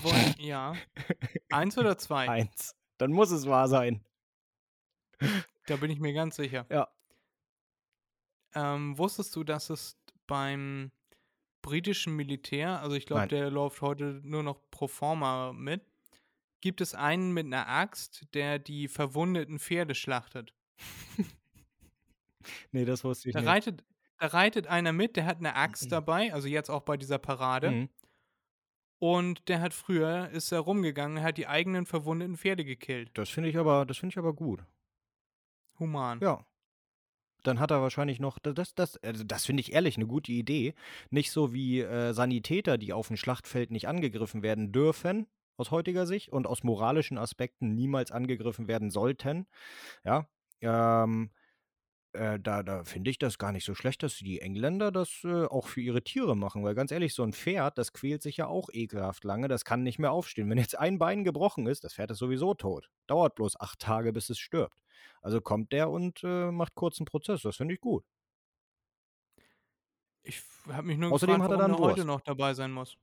[0.00, 0.74] Wollen, ja.
[1.50, 2.26] Eins oder zwei?
[2.28, 2.74] Eins.
[2.98, 4.04] Dann muss es wahr sein.
[5.66, 6.66] Da bin ich mir ganz sicher.
[6.70, 6.88] Ja.
[8.54, 10.90] Ähm, wusstest du, dass es beim
[11.62, 15.82] britischen Militär, also ich glaube, der läuft heute nur noch pro forma mit,
[16.60, 20.54] gibt es einen mit einer Axt, der die verwundeten Pferde schlachtet.
[22.72, 23.48] Nee, das wusste ich Da nicht.
[23.48, 23.84] reitet,
[24.18, 27.70] da reitet einer mit, der hat eine Axt dabei, also jetzt auch bei dieser Parade.
[27.70, 27.88] Mhm.
[29.02, 33.10] Und der hat früher, ist er rumgegangen, hat die eigenen verwundeten Pferde gekillt.
[33.14, 34.64] Das finde ich aber, das finde ich aber gut.
[35.80, 36.20] Human.
[36.20, 36.46] Ja.
[37.42, 40.30] Dann hat er wahrscheinlich noch, da- das, das, also das finde ich ehrlich eine gute
[40.30, 40.74] Idee.
[41.10, 45.26] Nicht so wie äh, Sanitäter, die auf dem Schlachtfeld nicht angegriffen werden dürfen,
[45.56, 49.48] aus heutiger Sicht, und aus moralischen Aspekten niemals angegriffen werden sollten.
[50.04, 50.28] Ja.
[50.60, 51.32] Ähm,
[52.12, 55.44] äh, da, da finde ich das gar nicht so schlecht, dass die Engländer das äh,
[55.46, 56.62] auch für ihre Tiere machen.
[56.64, 59.48] Weil ganz ehrlich, so ein Pferd, das quält sich ja auch ekelhaft lange.
[59.48, 60.50] Das kann nicht mehr aufstehen.
[60.50, 62.90] Wenn jetzt ein Bein gebrochen ist, das Pferd ist sowieso tot.
[63.06, 64.82] Dauert bloß acht Tage, bis es stirbt.
[65.20, 67.42] Also kommt der und äh, macht kurzen Prozess.
[67.42, 68.04] Das finde ich gut.
[70.22, 72.72] Ich habe mich nur Außerdem gefragt, hat er warum dann der heute noch dabei sein
[72.72, 72.96] muss.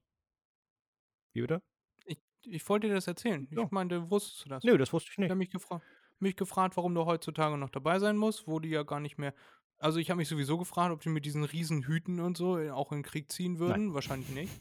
[1.34, 1.62] Wie bitte?
[2.06, 3.48] Ich, ich wollte dir das erzählen.
[3.52, 3.64] Ja.
[3.64, 4.64] Ich meinte, wusstest du das?
[4.64, 5.30] Nö, das wusste ich Ich nicht.
[5.30, 5.82] habe mich, gefra
[6.22, 9.34] mich gefragt, warum du heutzutage noch dabei sein musst, wo die ja gar nicht mehr.
[9.78, 12.72] Also ich habe mich sowieso gefragt, ob die mit diesen riesen Hüten und so äh,
[12.72, 13.94] auch in den Krieg ziehen würden.
[13.94, 14.52] Wahrscheinlich nicht.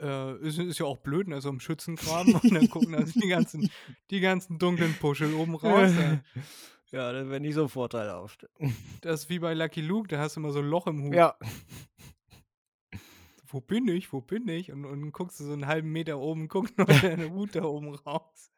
[0.00, 1.40] Äh, ist, ist ja auch blöd, ne?
[1.40, 3.70] so im Schützengraben und dann gucken da die ganzen,
[4.10, 5.90] die ganzen dunklen Puschel oben raus.
[5.90, 6.18] ey.
[6.90, 8.48] ja, das wäre nicht so vorteilhaft.
[9.02, 11.14] Das ist wie bei Lucky Luke, da hast du immer so ein Loch im Hut.
[11.14, 11.36] Ja.
[13.52, 14.12] Wo bin ich?
[14.12, 14.70] Wo bin ich?
[14.70, 17.94] Und, und guckst du so einen halben Meter oben, guckt nur deine Hut da oben
[17.94, 18.52] raus.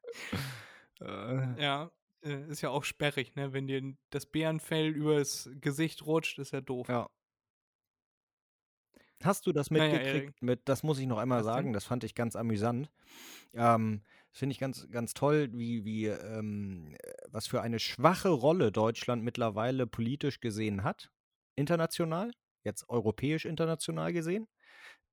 [1.03, 1.91] Äh, Ja,
[2.23, 3.53] äh, ist ja auch sperrig, ne?
[3.53, 6.89] Wenn dir das Bärenfell übers Gesicht rutscht, ist ja doof.
[6.89, 7.09] ja.
[9.23, 10.35] Hast du das Naja, mitgekriegt Erik.
[10.43, 11.53] mit, das muss ich noch einmal Was denn?
[11.53, 12.91] sagen, das fand ich ganz amüsant.
[13.55, 18.31] Ähm, das finde ich ganz, ganz toll, wie, wie, ähm, äh, was für eine schwache
[18.31, 21.13] Rolle Deutschland mittlerweile politisch gesehen hat.
[21.57, 22.33] International,
[22.65, 24.49] jetzt europäisch international gesehen.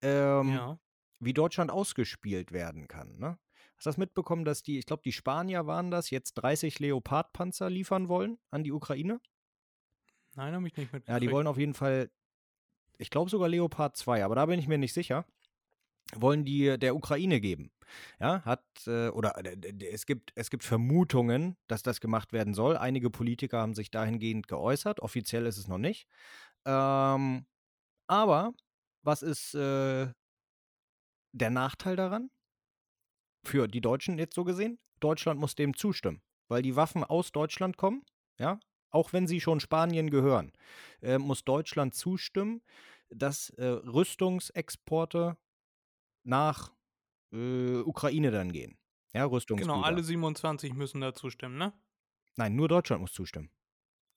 [0.01, 0.79] Ähm, Ja.
[1.19, 3.17] wie Deutschland ausgespielt werden kann.
[3.19, 3.39] Ne?
[3.79, 7.69] Hast du das mitbekommen, dass die, ich glaube, die Spanier waren das, jetzt 30 Leopard-Panzer
[7.69, 9.21] liefern wollen an die Ukraine?
[10.35, 11.07] Nein, habe ich nicht mitgekriegt.
[11.07, 12.11] Ja, die wollen auf jeden Fall,
[12.97, 15.25] ich glaube sogar Leopard 2, aber da bin ich mir nicht sicher.
[16.13, 17.71] Wollen die der Ukraine geben.
[18.19, 22.75] Ja, hat, äh, oder äh, es gibt, es gibt Vermutungen, dass das gemacht werden soll.
[22.75, 24.99] Einige Politiker haben sich dahingehend geäußert.
[24.99, 26.05] Offiziell ist es noch nicht.
[26.65, 27.45] Ähm,
[28.07, 28.51] aber
[29.03, 30.11] was ist äh,
[31.31, 32.29] der Nachteil daran?
[33.49, 34.79] Für die Deutschen jetzt so gesehen?
[34.99, 38.03] Deutschland muss dem zustimmen, weil die Waffen aus Deutschland kommen,
[38.37, 38.59] ja,
[38.91, 40.51] auch wenn sie schon Spanien gehören,
[41.01, 42.61] äh, muss Deutschland zustimmen,
[43.09, 45.37] dass äh, Rüstungsexporte
[46.23, 46.73] nach
[47.31, 48.77] äh, Ukraine dann gehen.
[49.13, 49.73] Ja, Rüstungsgüter.
[49.73, 51.73] Genau, alle 27 müssen da zustimmen, ne?
[52.35, 53.49] Nein, nur Deutschland muss zustimmen.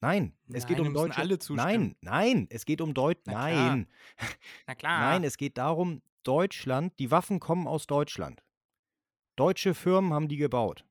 [0.01, 1.21] Nein, es geht Nein, um da müssen Deutsche.
[1.21, 1.67] alle zustimmen.
[1.73, 3.19] Nein, nein, es geht um Deut.
[3.25, 3.51] Na klar.
[3.51, 3.89] Nein,
[4.67, 5.01] Na klar.
[5.01, 8.43] nein, es geht darum, Deutschland, die Waffen kommen aus Deutschland.
[9.37, 10.85] Deutsche Firmen haben die gebaut.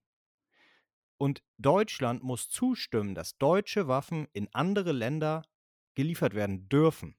[1.17, 5.43] Und Deutschland muss zustimmen, dass deutsche Waffen in andere Länder
[5.93, 7.15] geliefert werden dürfen.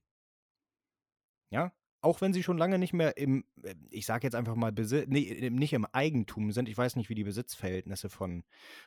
[1.51, 1.73] Ja?
[2.01, 5.21] Auch wenn sie schon lange nicht mehr im, äh, ich sage jetzt einfach mal, nee,
[5.21, 6.67] im- nicht im Eigentum sind.
[6.67, 8.43] Ich weiß nicht, wie die Besitzverhältnisse von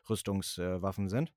[0.09, 1.33] Rüstungswaffen sind.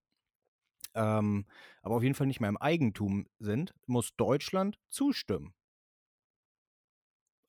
[0.96, 1.46] Ähm,
[1.82, 5.54] aber auf jeden Fall nicht mehr im Eigentum sind, muss Deutschland zustimmen.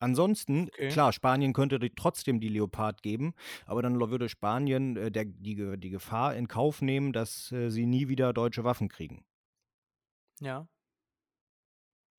[0.01, 0.89] Ansonsten, Okay.
[0.89, 3.35] klar, Spanien könnte die, trotzdem die Leopard geben,
[3.67, 7.87] aber dann würde Spanien äh, der, die, die Gefahr in Kauf nehmen, dass äh, sie
[7.87, 9.25] nie wieder deutsche Waffen kriegen.
[10.41, 10.67] Ja.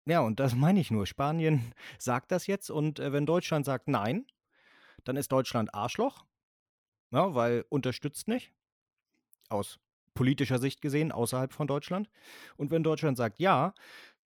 [0.06, 1.06] Ja, und das meine ich nur.
[1.06, 4.26] Spanien sagt das jetzt und äh, wenn Deutschland sagt nein,
[5.04, 6.26] dann ist Deutschland Arschloch,
[7.12, 8.54] ja, weil unterstützt nicht,
[9.50, 9.80] aus
[10.14, 12.10] politischer Sicht gesehen, außerhalb von Deutschland.
[12.58, 13.74] Und wenn Deutschland sagt ja,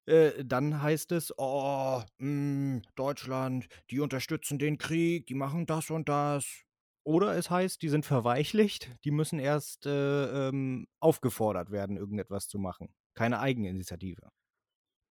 [0.06, 6.10] äh, dann heißt es, oh, mh, Deutschland, die unterstützen den Krieg, die machen das und
[6.10, 6.64] das.
[7.03, 12.58] Oder es heißt, die sind verweichlicht, die müssen erst äh, ähm, aufgefordert werden, irgendetwas zu
[12.58, 12.93] machen.
[13.14, 14.32] Keine Eigeninitiative.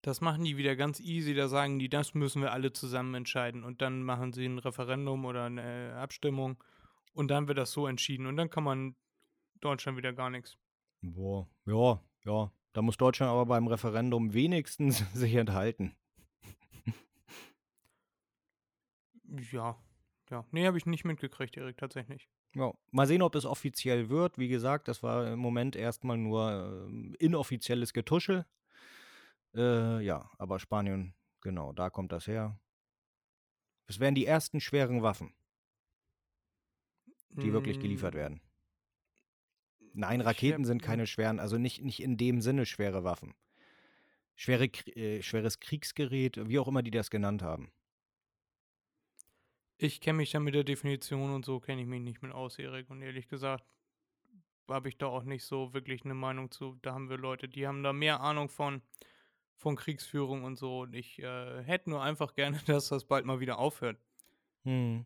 [0.02, 1.36] Das machen die wieder ganz easy.
[1.36, 3.64] Da sagen die, das müssen wir alle zusammen entscheiden.
[3.64, 6.64] Und dann machen sie ein Referendum oder eine Abstimmung.
[7.14, 8.26] Und dann wird das so entschieden.
[8.26, 8.96] Und dann kann man
[9.60, 10.58] Deutschland wieder gar nichts.
[11.02, 12.52] Boah, ja, ja.
[12.74, 15.96] Da muss Deutschland aber beim Referendum wenigstens sich enthalten.
[19.52, 19.78] Ja.
[20.30, 20.46] Ja.
[20.52, 22.30] Nee, habe ich nicht mitgekriegt, Erik, tatsächlich.
[22.56, 22.74] Ja.
[22.92, 24.38] Mal sehen, ob es offiziell wird.
[24.38, 28.46] Wie gesagt, das war im Moment erstmal nur ähm, inoffizielles Getuschel.
[29.54, 32.58] Äh, ja, aber Spanien, genau, da kommt das her.
[33.88, 35.34] Es wären die ersten schweren Waffen,
[37.30, 38.42] die wirklich geliefert Mm, werden.
[39.94, 43.34] Nein, Raketen sind keine schweren, also nicht, nicht in dem Sinne schwere Waffen.
[44.36, 47.72] Schwere, äh, schweres Kriegsgerät, wie auch immer die das genannt haben.
[49.78, 52.60] Ich kenne mich da mit der Definition und so kenne ich mich nicht mit aus,
[52.60, 52.90] Erik.
[52.90, 53.66] Und ehrlich gesagt
[54.68, 56.78] habe ich da auch nicht so wirklich eine Meinung zu.
[56.82, 58.82] Da haben wir Leute, die haben da mehr Ahnung von,
[59.58, 60.82] von Kriegsführung und so.
[60.82, 63.98] Und ich äh, hätte nur einfach gerne, dass das bald mal wieder aufhört.
[64.64, 65.06] Hm.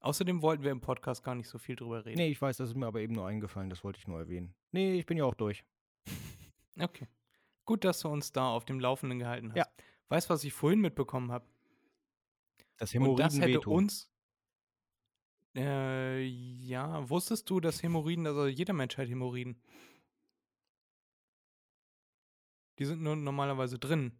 [0.00, 2.16] Außerdem wollten wir im Podcast gar nicht so viel drüber reden.
[2.16, 4.54] Nee, ich weiß, das ist mir aber eben nur eingefallen, das wollte ich nur erwähnen.
[4.72, 5.64] Nee, ich bin ja auch durch.
[6.78, 7.06] Okay.
[7.66, 9.56] Gut, dass du uns da auf dem Laufenden gehalten hast.
[9.58, 9.66] Ja.
[10.08, 11.44] Weißt du, was ich vorhin mitbekommen habe?
[12.78, 13.70] Das Und das hätte Hämorrhoidenveto.
[13.70, 14.10] uns.
[15.54, 19.60] Äh, ja, wusstest du, dass Hämorrhoiden, also jeder Mensch hat Hämorrhoiden.
[22.78, 24.16] Die sind nur normalerweise drin.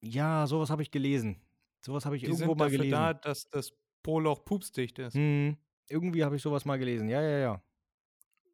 [0.00, 1.42] Ja, sowas habe ich gelesen.
[1.84, 2.92] Sowas habe ich Die irgendwo sind mal dafür gelesen.
[2.92, 5.14] da, dass das Po-Loch pupsdicht ist.
[5.14, 5.56] Hm,
[5.88, 7.08] irgendwie habe ich sowas mal gelesen.
[7.08, 7.62] Ja, ja, ja.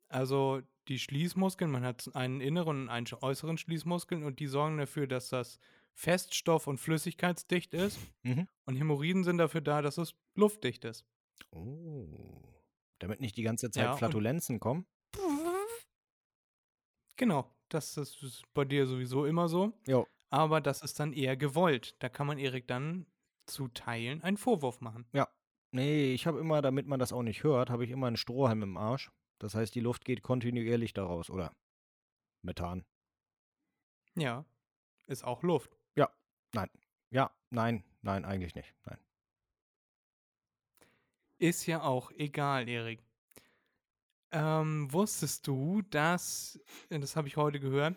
[0.08, 5.06] Also die Schließmuskeln, man hat einen inneren und einen äußeren Schließmuskeln und die sorgen dafür,
[5.06, 5.58] dass das
[5.94, 7.98] feststoff- und flüssigkeitsdicht ist.
[8.22, 8.48] Mhm.
[8.64, 11.04] Und Hämorrhoiden sind dafür da, dass es luftdicht ist.
[11.50, 12.06] Oh.
[12.98, 14.86] Damit nicht die ganze Zeit Ja, Flatulenzen kommen.
[17.16, 19.72] Genau, das ist bei dir sowieso immer so.
[19.86, 20.06] Jo.
[20.30, 21.96] Aber das ist dann eher gewollt.
[22.02, 23.06] Da kann man Erik dann
[23.46, 25.06] zu Teilen einen Vorwurf machen.
[25.70, 28.62] Nee, ich habe immer, damit man das auch nicht hört, habe ich immer einen Strohhalm
[28.62, 29.10] im Arsch.
[29.38, 31.54] Das heißt, die Luft geht kontinuierlich daraus, oder?
[32.42, 32.84] Methan.
[34.14, 34.44] Ja,
[35.06, 35.76] ist auch Luft.
[37.10, 38.74] Ja, nein, nein, eigentlich nicht.
[38.84, 38.98] Nein.
[41.38, 43.00] Ist ja auch egal, Erik.
[44.32, 46.60] Ähm, wusstest du, dass,
[46.90, 47.96] äh, das habe ich heute gehört,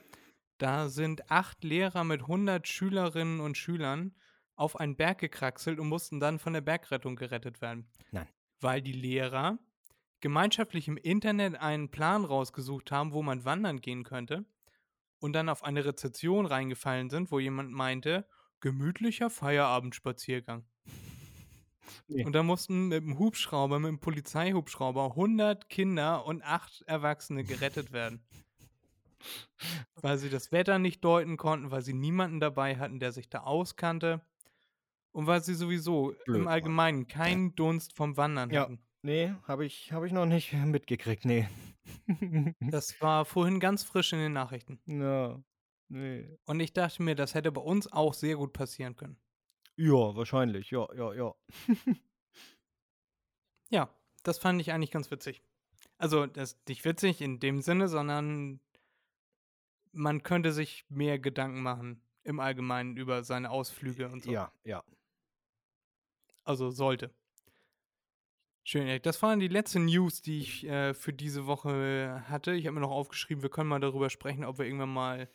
[0.59, 4.15] da sind acht Lehrer mit 100 Schülerinnen und Schülern
[4.61, 7.87] auf einen Berg gekraxelt und mussten dann von der Bergrettung gerettet werden.
[8.11, 8.27] Nein.
[8.59, 9.57] Weil die Lehrer
[10.19, 14.45] gemeinschaftlich im Internet einen Plan rausgesucht haben, wo man wandern gehen könnte
[15.19, 18.27] und dann auf eine Rezession reingefallen sind, wo jemand meinte,
[18.61, 20.63] gemütlicher Feierabendspaziergang.
[22.07, 22.23] Nee.
[22.23, 27.91] Und da mussten mit dem Hubschrauber, mit dem Polizeihubschrauber 100 Kinder und 8 Erwachsene gerettet
[27.91, 28.23] werden.
[30.01, 33.41] Weil sie das Wetter nicht deuten konnten, weil sie niemanden dabei hatten, der sich da
[33.41, 34.21] auskannte.
[35.11, 36.47] Und weil sie sowieso Blöd, im.
[36.47, 38.61] Allgemeinen keinen Dunst vom Wandern Ja.
[38.63, 38.79] hatten.
[39.03, 41.47] Nee, habe ich, hab ich noch nicht mitgekriegt, nee.
[42.59, 44.79] Das war vorhin ganz frisch in den Nachrichten.
[44.85, 45.41] ja,
[45.89, 46.37] nee.
[46.45, 49.17] Und ich dachte mir, das hätte bei uns auch sehr gut passieren können.
[49.77, 51.33] Ja, wahrscheinlich, ja, ja, ja.
[53.69, 53.89] Ja,
[54.23, 55.41] das fand ich eigentlich ganz witzig.
[55.97, 58.59] Also, das ist nicht witzig in dem Sinne, sondern
[59.93, 64.31] man könnte sich mehr Gedanken machen im Allgemeinen über seine Ausflüge und so.
[64.31, 64.83] Ja, ja.
[66.43, 67.13] Also sollte.
[68.63, 69.03] Schön, Erik.
[69.03, 72.53] Das waren die letzten News, die ich äh, für diese Woche hatte.
[72.53, 75.29] Ich habe mir noch aufgeschrieben, wir können mal darüber sprechen, ob wir irgendwann mal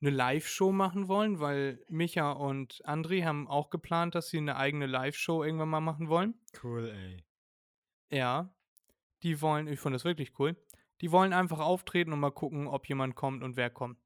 [0.00, 4.86] eine Live-Show machen wollen, weil Micha und André haben auch geplant, dass sie eine eigene
[4.86, 6.34] Live-Show irgendwann mal machen wollen.
[6.62, 7.24] Cool, ey.
[8.10, 8.52] Ja,
[9.22, 10.56] die wollen, ich fand das wirklich cool.
[11.00, 13.98] Die wollen einfach auftreten und mal gucken, ob jemand kommt und wer kommt.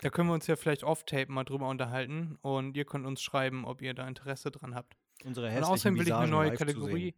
[0.00, 3.64] Da können wir uns ja vielleicht off-tape mal drüber unterhalten und ihr könnt uns schreiben,
[3.64, 4.96] ob ihr da Interesse dran habt.
[5.24, 7.14] Unsere Und außerdem will ich eine neue Kategorie,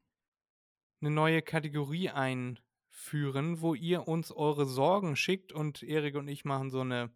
[1.00, 6.70] eine neue Kategorie einführen, wo ihr uns eure Sorgen schickt und Erik und ich machen
[6.70, 7.10] so eine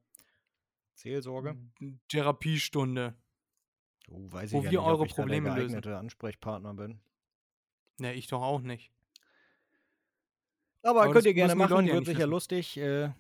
[0.95, 1.57] Seelsorge?
[2.09, 3.15] Therapiestunde.
[4.09, 5.93] Oh, weiß Wo ich ja wir nicht, eure ob ich Probleme da der lösen.
[5.93, 7.01] Ansprechpartner bin.
[7.99, 8.93] Ne, ich doch auch nicht.
[10.83, 12.31] Aber, Aber könnt ihr gerne machen, wird sicher wissen.
[12.31, 12.77] lustig.
[12.77, 13.11] Äh,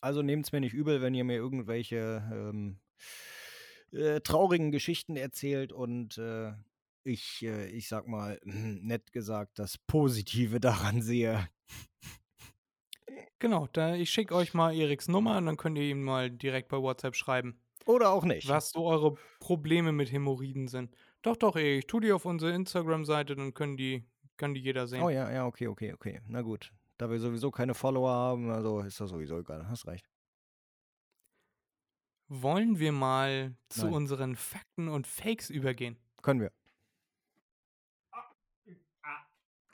[0.00, 2.78] also nehmt es mir nicht übel, wenn ihr mir irgendwelche ähm,
[3.92, 6.52] äh, traurigen Geschichten erzählt und äh,
[7.04, 11.48] ich, äh, ich sag mal, nett gesagt, das Positive daran sehe.
[13.38, 16.68] Genau, da, ich schicke euch mal Eriks Nummer und dann könnt ihr ihm mal direkt
[16.68, 17.58] bei WhatsApp schreiben.
[17.86, 18.48] Oder auch nicht.
[18.48, 20.94] was so eure Probleme mit Hämorrhoiden sind.
[21.22, 24.04] Doch, doch, ich tu die auf unsere Instagram-Seite, dann können die,
[24.36, 25.02] kann die jeder sehen.
[25.02, 26.20] Oh ja, ja, okay, okay, okay.
[26.26, 26.72] Na gut.
[27.00, 29.66] Da wir sowieso keine Follower haben, also ist das sowieso egal.
[29.70, 30.06] Hast recht.
[32.28, 33.94] Wollen wir mal zu Nein.
[33.94, 35.96] unseren Fakten und Fakes übergehen?
[36.20, 36.52] Können wir.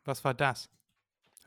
[0.05, 0.71] Was war das?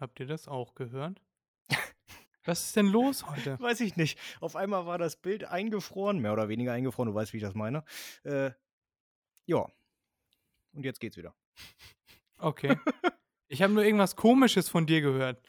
[0.01, 1.21] Habt ihr das auch gehört?
[2.43, 3.57] Was ist denn los heute?
[3.61, 4.19] Weiß ich nicht.
[4.41, 7.55] Auf einmal war das Bild eingefroren, mehr oder weniger eingefroren, du weißt, wie ich das
[7.55, 7.85] meine.
[8.23, 8.51] Äh,
[9.45, 9.65] ja.
[10.73, 11.33] Und jetzt geht's wieder.
[12.37, 12.77] Okay.
[13.47, 15.41] Ich habe nur irgendwas Komisches von dir gehört.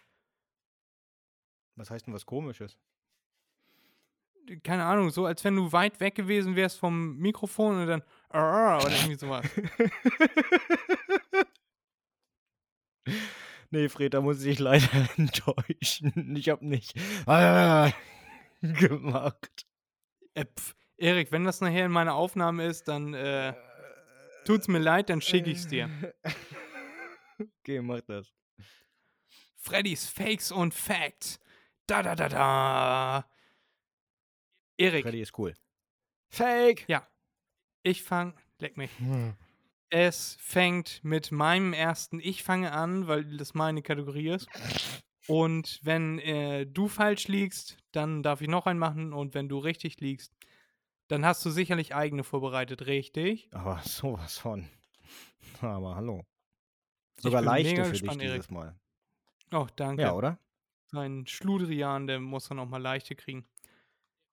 [1.81, 2.77] Was heißt denn was komisches?
[4.63, 8.91] Keine Ahnung, so als wenn du weit weg gewesen wärst vom Mikrofon und dann oder
[8.91, 9.47] irgendwie sowas.
[13.71, 16.37] nee, Fred, da muss ich dich leider enttäuschen.
[16.37, 16.93] Ich hab nicht
[18.61, 19.67] gemacht.
[20.35, 23.55] Äh, pf, Erik, wenn das nachher in meiner Aufnahme ist, dann äh,
[24.45, 25.89] tut's mir leid, dann schicke ich's dir.
[27.63, 28.31] Okay, mach das.
[29.57, 31.41] Freddys Fakes und Facts.
[31.91, 33.25] Da da da da.
[34.79, 35.57] Erik, Freddy ist cool.
[36.29, 36.85] Fake!
[36.87, 37.05] ja.
[37.83, 38.93] Ich fang, leck mich.
[39.89, 44.47] Es fängt mit meinem ersten Ich fange an, weil das meine Kategorie ist.
[45.27, 49.13] Und wenn äh, du falsch liegst, dann darf ich noch einen machen.
[49.13, 50.33] Und wenn du richtig liegst,
[51.09, 53.49] dann hast du sicherlich eigene vorbereitet, richtig?
[53.53, 54.69] Aber sowas von.
[55.61, 56.25] Aber hallo.
[57.17, 58.51] Ich Sogar bin leichte mega für dich gespannt, dieses Erik.
[58.53, 58.79] Mal.
[59.51, 60.03] Oh, danke.
[60.03, 60.39] Ja, oder?
[60.91, 63.47] Sein Schludrian, der muss dann auch mal leichte kriegen.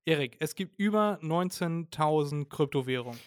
[0.05, 3.19] Erik, es gibt über 19.000 Kryptowährungen.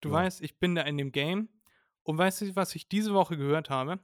[0.00, 0.14] Du Ja.
[0.14, 1.48] weißt, ich bin da in dem Game.
[2.04, 3.98] Und weißt du, was ich diese Woche gehört habe?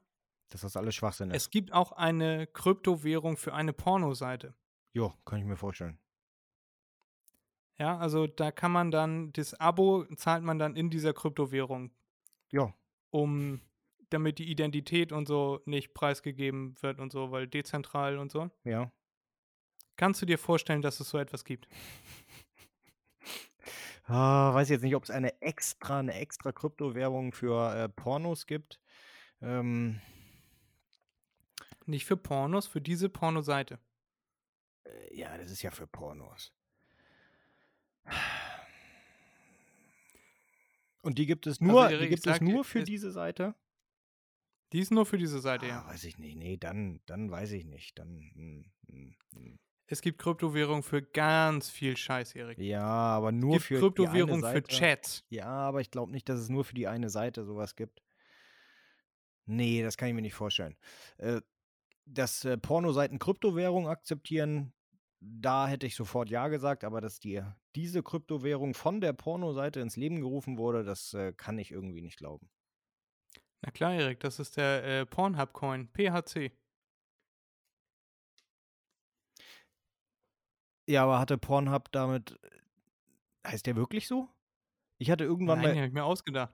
[0.51, 1.36] Dass das alles Schwachsinn ist.
[1.36, 4.55] Es gibt auch eine Kryptowährung für eine Pornoseite.
[4.92, 5.99] Jo, kann ich mir vorstellen.
[7.78, 11.90] Ja, also da kann man dann, das Abo zahlt man dann in dieser Kryptowährung,
[12.53, 12.72] Ja,
[13.11, 13.61] um,
[14.15, 18.51] damit die Identität und so nicht preisgegeben wird und so, weil dezentral und so.
[18.65, 18.91] ja.
[19.97, 21.69] Kannst du dir vorstellen, dass es so etwas gibt?
[24.07, 28.79] Ah, weiß jetzt nicht, ob es eine extra, eine extra Kryptowährung für äh, Pornos gibt.
[29.41, 29.99] Ähm,
[31.87, 33.79] Nicht für Pornos, für diese Pornoseite.
[34.85, 36.53] äh, ja, das ist ja für Pornos.
[41.01, 43.55] Und die gibt es Also, nur, Erik, die gibt es nur für es- diese Seite?
[44.75, 45.87] Die ist nur für diese Seite, Ah, ja.
[45.87, 46.37] weiß ich nicht.
[46.37, 47.97] Nee, dann, dann weiß ich nicht.
[47.97, 49.59] Dann, hm, hm, hm.
[49.87, 52.59] Es gibt Kryptowährung für ganz viel Scheiß, Erik.
[52.59, 54.62] Ja, aber Es nur gibt für die Kryptowährung für.
[54.64, 55.25] Chats.
[55.29, 58.03] Ja, aber ich glaube nicht, dass es nur für die eine Seite sowas gibt.
[59.47, 60.77] Nee, das kann ich mir nicht vorstellen.
[61.18, 61.41] Äh,
[62.05, 64.72] dass äh, Pornoseiten Kryptowährung akzeptieren,
[65.20, 67.43] da hätte ich sofort Ja gesagt, aber dass die,
[67.77, 72.18] diese Kryptowährung von der Pornoseite ins Leben gerufen wurde, das äh, kann ich irgendwie nicht
[72.18, 72.51] glauben.
[73.65, 76.53] Na klar, Erik, das ist der äh, Pornhub-Coin, PHC.
[80.87, 82.39] Ja, aber hatte Pornhub damit.
[82.43, 84.29] äh, Heißt der wirklich so?
[84.99, 85.73] Ich hatte irgendwann Nein, mal.
[85.73, 86.53] den habe ich mir ausgedacht.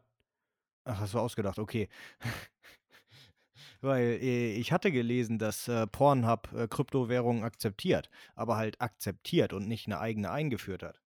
[0.85, 1.89] Ach, hast du ausgedacht, okay.
[3.81, 9.67] Weil äh, ich hatte gelesen, dass äh, Pornhub äh, Kryptowährungen akzeptiert, aber halt akzeptiert und
[9.67, 11.01] nicht eine eigene eingeführt hat.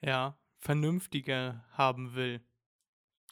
[0.00, 2.40] Ja, vernünftige haben will.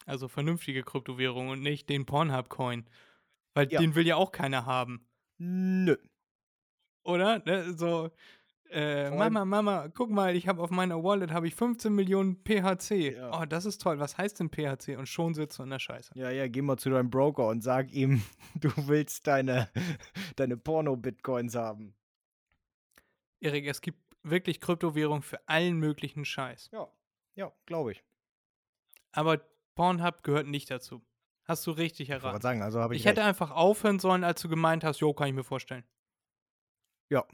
[0.07, 2.89] Also vernünftige Kryptowährung und nicht den Pornhub-Coin.
[3.53, 3.79] Weil Ja.
[3.79, 5.05] den will ja auch keiner haben.
[5.37, 5.97] Nö.
[7.03, 7.39] Oder?
[7.45, 7.73] Ne?
[7.73, 8.09] So,
[8.69, 13.15] äh, Mama, Mama, guck mal, ich habe auf meiner Wallet habe ich 15 Millionen PHC.
[13.15, 13.41] Ja.
[13.41, 13.99] Oh, das ist toll.
[13.99, 14.95] Was heißt denn PHC?
[14.97, 16.11] Und schon sitzt du in der Scheiße.
[16.15, 18.21] Ja, ja, geh mal zu deinem Broker und sag ihm,
[18.55, 19.69] du willst deine,
[20.35, 21.95] deine Porno-Bitcoins haben.
[23.39, 26.69] Erik, es gibt wirklich Kryptowährung für allen möglichen Scheiß.
[26.71, 26.87] Ja,
[27.35, 28.03] ja, glaube ich.
[29.11, 29.39] Aber
[29.77, 31.01] Pornhub gehört nicht dazu.
[31.45, 32.41] Hast du richtig Ich erraten.
[32.41, 35.33] sagen, also ich, Ich hätte einfach aufhören sollen, als du gemeint hast, jo, kann ich
[35.33, 35.85] mir vorstellen.
[37.09, 37.25] Ja.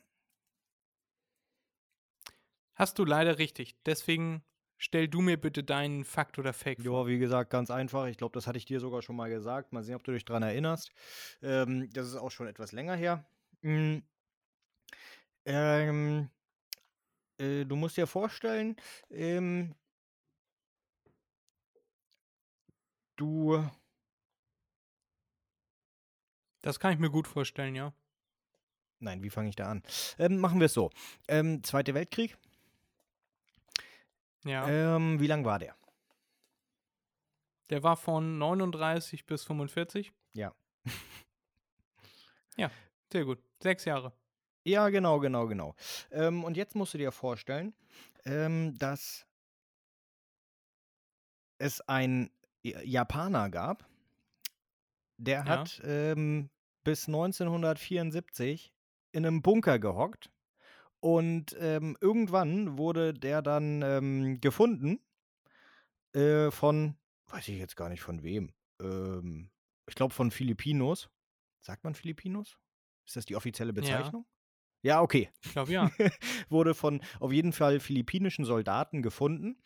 [2.75, 3.75] Hast du leider richtig.
[3.85, 4.43] Deswegen
[4.77, 7.03] stell du mir bitte deinen Fakt oder Fake vor.
[7.03, 8.05] Ja, wie gesagt, ganz einfach.
[8.07, 9.71] Ich glaube, das hatte ich dir sogar schon mal gesagt.
[9.73, 10.91] Mal sehen, ob du dich dran erinnerst.
[11.41, 13.25] Ähm, das ist auch schon etwas länger her.
[13.61, 13.99] Mm.
[15.45, 16.29] Ähm,
[17.37, 18.75] äh, du musst dir vorstellen,
[19.09, 19.75] ähm,
[23.23, 23.69] du,
[26.61, 27.93] Das kann ich mir gut vorstellen, ja.
[28.99, 29.83] nein, wie fange ich da an?
[30.17, 30.89] Ähm, machen wir es so.
[31.27, 32.37] Ähm, Zweiter Weltkrieg.
[34.45, 34.67] Ja.
[34.67, 35.75] Ähm, wie lang war der?
[37.69, 40.13] Der war von 39 bis 45.
[40.33, 40.53] Ja.
[42.55, 42.69] Ja,
[43.11, 43.39] sehr gut.
[43.61, 44.13] Sechs Jahre.
[44.65, 45.75] Ja, genau, genau, genau.
[46.11, 47.73] Ähm, und jetzt musst du dir vorstellen,
[48.25, 49.25] ähm, dass
[51.57, 52.29] es Ja-
[52.63, 53.85] Japaner gab,
[55.17, 55.45] der Ja.
[55.45, 56.49] hat ähm,
[56.83, 58.73] bis 1974
[59.11, 60.31] in einem Bunker gehockt
[60.99, 64.99] und ähm, irgendwann wurde der dann ähm, gefunden
[66.13, 66.95] äh, von,
[67.27, 69.49] weiß ich jetzt gar nicht von wem, ähm,
[69.87, 71.09] ich glaube von Filipinos.
[71.61, 72.57] Sagt man Filipinos?
[73.05, 74.25] Ist das die offizielle Bezeichnung?
[74.25, 74.42] Ja,
[75.01, 75.89] okay Ich glaube ja.
[76.49, 79.57] wurde von auf jeden Fall philippinischen Soldaten gefunden.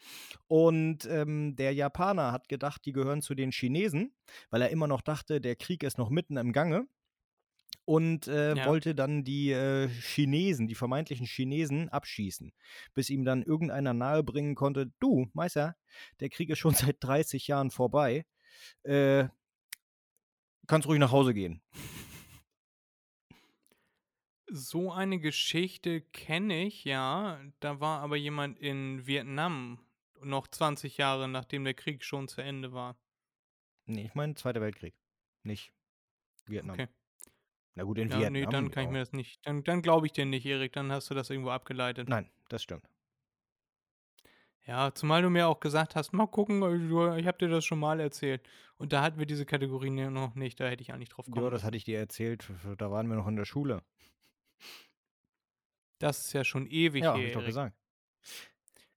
[0.47, 4.13] Und ähm, der Japaner hat gedacht, die gehören zu den Chinesen,
[4.51, 6.87] weil er immer noch dachte, der Krieg ist noch mitten im Gange.
[7.85, 8.65] Und äh, Ja.
[8.67, 12.51] wollte dann die äh, Chinesen, die vermeintlichen Chinesen, abschießen.
[12.93, 15.77] Bis ihm dann irgendeiner nahebringen konnte: Du, Meister,
[16.19, 18.25] der Krieg ist schon seit 30 Jahren vorbei.
[18.83, 19.29] Äh,
[20.67, 21.61] kannst ruhig nach Hause gehen.
[24.49, 27.39] So eine Geschichte kenne ich, ja.
[27.59, 29.79] Da war aber jemand in Vietnam
[30.21, 32.97] noch 20 Jahre, nachdem der Krieg schon zu Ende war.
[33.85, 34.95] Nee, ich meine Zweiter Weltkrieg.
[35.43, 35.73] Nicht
[36.45, 36.73] Vietnam.
[36.75, 36.87] Okay.
[37.75, 38.33] Na gut, in Ja, Vietnam.
[38.33, 39.45] nee, dann kann ich mir das nicht.
[39.45, 40.73] Dann, dann glaube ich dir nicht, Erik.
[40.73, 42.09] Dann hast du das irgendwo abgeleitet.
[42.09, 42.89] Nein, das stimmt.
[44.65, 47.79] Ja, zumal du mir auch gesagt hast, mal gucken, äh, ich habe dir das schon
[47.79, 48.41] mal erzählt.
[48.77, 51.43] Und da hatten wir diese Kategorien noch nicht, da hätte ich eigentlich drauf kommen.
[51.43, 52.49] Ja, das hatte ich dir erzählt.
[52.77, 53.81] Da waren wir noch in der Schule.
[55.99, 57.21] Das ist ja schon ewig ja, her.
[57.21, 57.75] hab ich doch gesagt.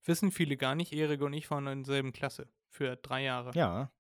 [0.05, 3.53] Wissen viele gar nicht, Erik und ich waren in derselben Klasse für drei Jahre.
[3.55, 3.91] Ja,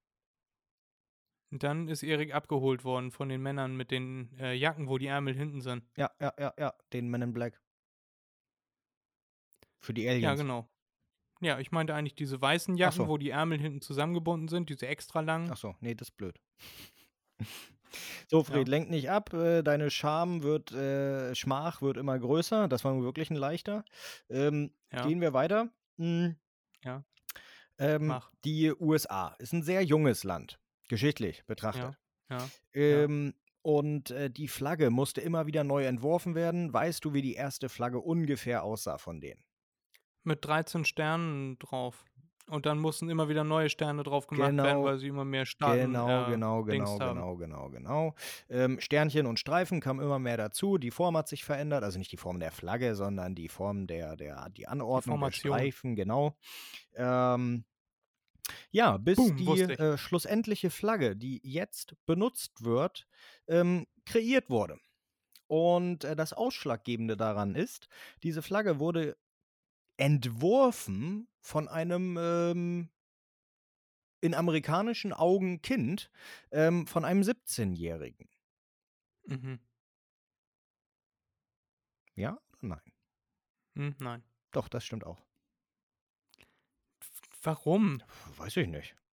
[1.50, 5.06] Und dann ist Erik abgeholt worden von den Männern mit den äh, Jacken, wo die
[5.06, 5.84] Ärmel hinten sind.
[5.96, 6.74] ja, ja, ja, ja.
[6.92, 7.60] Den Men in Black.
[9.78, 10.40] Für die Ja, Aliens.
[10.40, 10.68] genau.
[11.40, 13.08] Ja, ich meinte eigentlich diese weißen Jacken, so.
[13.08, 15.50] wo die Ärmel hinten zusammengebunden sind, diese extra langen.
[15.50, 16.38] Ach so, nee, das ist blöd.
[18.28, 18.70] So, Fred, Ja.
[18.70, 19.32] lenk nicht ab.
[19.32, 22.68] Äh, deine Scham wird, äh, Schmach wird immer größer.
[22.68, 23.84] Das war wirklich ein leichter.
[24.28, 25.06] Ähm, Ja.
[25.06, 25.68] Gehen wir weiter.
[25.98, 26.36] Hm.
[26.84, 27.04] Ja.
[27.78, 28.14] Ähm,
[28.44, 31.96] die USA ist ein sehr junges Land, geschichtlich betrachtet.
[32.28, 32.48] Ja.
[32.74, 36.72] Ähm, Und äh, die Flagge musste immer wieder neu entworfen werden.
[36.72, 39.44] Weißt du, wie die erste Flagge ungefähr aussah von denen?
[40.22, 42.04] Mit 13 Sternen drauf.
[42.50, 44.84] Und dann mussten immer wieder neue Sterne drauf gemacht werden, Genau.
[44.84, 48.14] weil sie immer mehr Staaten Genau, äh, genau, genau, genau, genau, genau.
[48.48, 50.78] Ähm, Sternchen und Streifen kamen immer mehr dazu.
[50.78, 54.16] Die Form hat sich verändert, also nicht die Form der Flagge, sondern die Form der,
[54.16, 55.30] der die Anordnung der.
[55.30, 56.36] Streifen, genau.
[56.94, 57.64] Ähm,
[58.70, 63.06] ja, bis Boom, die äh, schlussendliche Flagge, die jetzt benutzt wird,
[63.46, 64.78] ähm, kreiert wurde.
[65.46, 67.88] Und äh, das Ausschlaggebende daran ist,
[68.22, 69.16] diese Flagge wurde
[69.96, 72.88] entworfen von einem ähm,
[74.20, 76.10] in amerikanischen Augen Kind
[76.50, 78.28] ähm, von einem 17-Jährigen.
[79.26, 79.60] Mhm.
[82.14, 82.92] Ja oder nein?
[83.76, 84.22] Hm, nein.
[84.52, 85.18] Doch, das stimmt auch.
[87.42, 88.02] Warum?
[88.36, 88.94] Weiß ich nicht.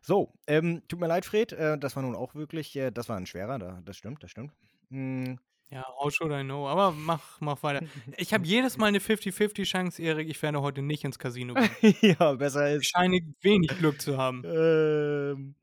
[0.00, 3.16] So, ähm, tut mir leid, Fred, äh, das war nun auch wirklich, äh, das war
[3.16, 4.52] ein schwerer, da, das stimmt, das stimmt.
[4.90, 5.34] Mm,
[5.68, 6.68] Ja, how should I know?
[6.68, 7.84] Aber mach, mach weiter.
[8.18, 10.28] Ich habe jedes Mal eine 50-50 Chance, Erik.
[10.28, 11.94] Ich werde heute nicht ins Casino gehen.
[12.20, 12.86] ja, besser Ich ist.
[12.90, 14.42] scheine wenig Glück zu haben.
[14.44, 15.54] Ähm,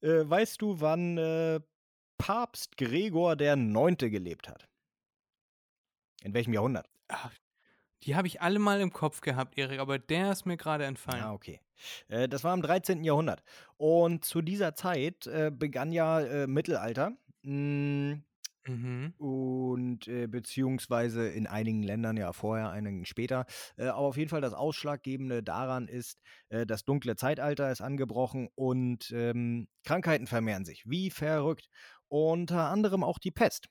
[0.00, 1.60] äh, weißt du, wann äh,
[2.16, 4.68] Papst Gregor der Neunte gelebt hat?
[6.22, 6.88] In welchem Jahrhundert?
[7.08, 7.30] Ach,
[8.04, 11.22] die habe ich alle mal im Kopf gehabt, Erik, aber der ist mir gerade entfallen.
[11.24, 11.60] Ah, okay.
[12.08, 13.04] Äh, das war im 13.
[13.04, 13.42] Jahrhundert.
[13.76, 17.12] Und zu dieser Zeit äh, begann ja äh, Mittelalter.
[17.42, 18.14] Mm,
[18.66, 19.14] Mhm.
[19.18, 23.44] und äh, beziehungsweise in einigen Ländern ja vorher, einigen später.
[23.76, 28.48] Äh, aber auf jeden Fall das Ausschlaggebende daran ist, äh, das dunkle Zeitalter ist angebrochen
[28.54, 30.84] und ähm, Krankheiten vermehren sich.
[30.86, 31.68] Wie verrückt.
[32.08, 33.68] Unter anderem auch die Pest.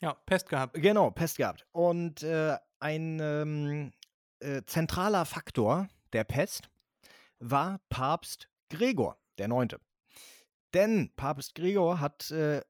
[0.00, 0.74] Ja, Pest gehabt.
[0.74, 1.66] Genau, Pest gehabt.
[1.72, 3.92] Und äh, ein ähm,
[4.40, 6.70] äh, zentraler Faktor der Pest
[7.38, 9.80] war Papst Gregor, der Neunte.
[10.74, 12.62] Denn Papst Gregor hat äh,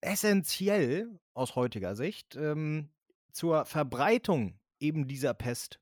[0.00, 2.90] essentiell aus heutiger Sicht ähm,
[3.32, 5.80] zur Verbreitung eben dieser Pest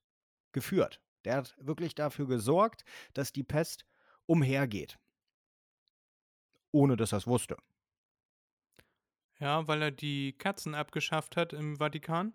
[0.53, 1.01] geführt.
[1.25, 3.85] Der hat wirklich dafür gesorgt, dass die Pest
[4.27, 4.99] umhergeht.
[6.73, 7.57] Ohne dass er es wusste.
[9.39, 12.33] Ja, weil er die Katzen abgeschafft hat im Vatikan.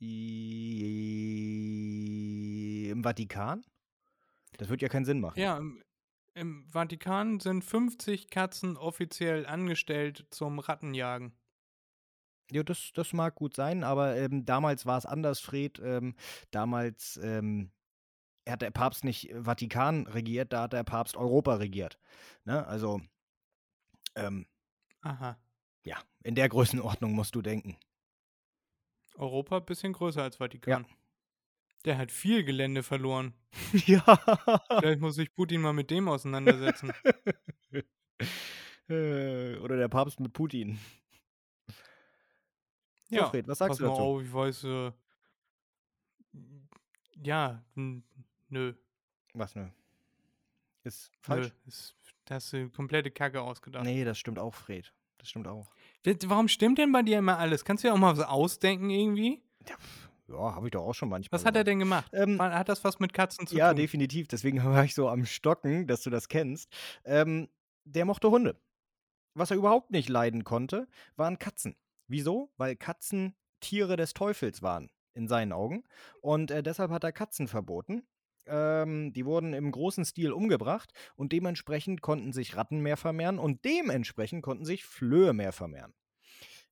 [0.00, 0.90] I
[2.90, 3.64] Im Vatikan?
[4.58, 5.38] Das wird ja keinen Sinn machen.
[5.38, 5.84] Ja, im,
[6.34, 11.32] im Vatikan sind 50 Katzen offiziell angestellt zum Rattenjagen.
[12.50, 15.80] Ja, das, das mag gut sein, aber ähm, damals war es anders, Fred.
[15.82, 16.14] Ähm,
[16.50, 17.72] damals ähm,
[18.46, 21.98] hat der Papst nicht Vatikan regiert, da hat der Papst Europa regiert.
[22.44, 22.66] Ne?
[22.66, 23.00] Also,
[24.14, 24.46] ähm,
[25.00, 25.38] Aha.
[25.84, 27.78] ja, in der Größenordnung musst du denken.
[29.16, 30.84] Europa bisschen größer als Vatikan.
[31.84, 33.34] Der hat viel Gelände verloren.
[33.86, 34.02] ja.
[34.78, 36.92] Vielleicht muss sich Putin mal mit dem auseinandersetzen.
[38.88, 40.78] Äh, Oder der Papst mit Putin.
[43.08, 44.02] Ja, Fred, was sagst pass du mal dazu?
[44.02, 44.92] auf, ich weiß, äh,
[47.22, 48.74] ja, nö,
[49.34, 49.72] Was, ne?
[50.82, 51.52] Ist nö, falsch?
[51.66, 53.84] ist, da hast du komplette Kacke ausgedacht.
[53.84, 54.92] Nee, das stimmt auch, Fred.
[55.18, 55.70] Das stimmt auch.
[56.26, 57.64] Warum stimmt denn bei dir immer alles?
[57.64, 59.42] Kannst du ja auch mal so ausdenken irgendwie?
[59.66, 59.76] Ja,
[60.32, 61.38] habe ich doch auch schon manchmal.
[61.40, 62.10] Was hat er denn gemacht?
[62.14, 63.76] Ähm, Hat das was mit Katzen zu Ja, tun?
[63.76, 64.28] definitiv.
[64.28, 66.70] Deswegen war ich so am Stocken, dass du das kennst.
[67.04, 67.48] Ähm,
[67.84, 68.60] der mochte Hunde.
[69.34, 71.76] Was er überhaupt nicht leiden konnte, waren Katzen.
[72.08, 72.50] Wieso?
[72.56, 75.84] Weil Katzen Tiere des Teufels waren, in seinen Augen.
[76.20, 78.06] Und äh, deshalb hat er Katzen verboten.
[78.46, 83.64] Ähm, die wurden im großen Stil umgebracht und dementsprechend konnten sich Ratten mehr vermehren und
[83.64, 85.94] dementsprechend konnten sich Flöhe mehr vermehren.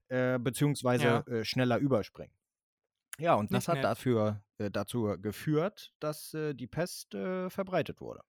[0.09, 1.21] Äh, beziehungsweise Ja.
[1.27, 2.35] äh, schneller überspringen.
[3.19, 3.85] Ja, und das Nicht hat nett.
[3.85, 8.23] dafür, äh, dazu geführt, dass äh, die Pest äh, verbreitet wurde.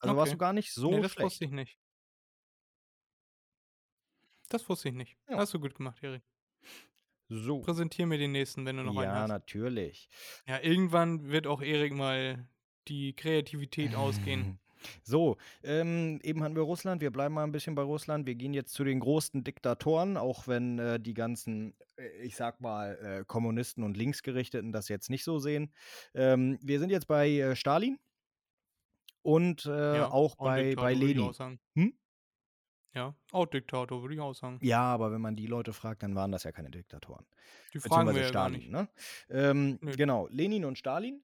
[0.00, 0.36] Also warst Okay.
[0.36, 1.24] du gar nicht so nee, das schlecht.
[1.24, 1.78] wusste ich nicht.
[4.48, 5.16] Das wusste ich nicht.
[5.28, 5.38] Ja.
[5.38, 6.22] Hast du gut gemacht, Erik.
[7.28, 7.60] So.
[7.60, 9.28] Präsentier mir den nächsten, wenn du noch einen Ja, hast.
[9.28, 10.08] natürlich.
[10.46, 12.48] Ja, irgendwann wird auch Erik mal
[12.88, 14.58] die Kreativität ausgehen.
[15.04, 18.26] So, ähm, eben hatten wir Russland, wir bleiben mal ein bisschen bei Russland.
[18.26, 22.60] Wir gehen jetzt zu den großen Diktatoren, auch wenn äh, die ganzen, äh, ich sag
[22.60, 25.72] mal, äh, Kommunisten und Linksgerichteten das jetzt nicht so sehen.
[26.14, 27.98] Ähm, wir sind jetzt bei äh, Stalin
[29.22, 31.32] und äh, Ja, auch bei, Diktator, bei Lenin.
[31.74, 31.94] Hm?
[32.94, 34.58] Ja, auch Diktator, würde ich auch sagen.
[34.62, 37.24] Ja, aber wenn man die Leute fragt, dann waren das ja keine Diktatoren.
[37.72, 38.70] Die fragen wir Beziehungsweise ja gar Stalin, nicht.
[38.70, 38.88] ne?
[39.30, 39.96] Ähm, Nö.
[39.96, 41.22] genau, Lenin und Stalin.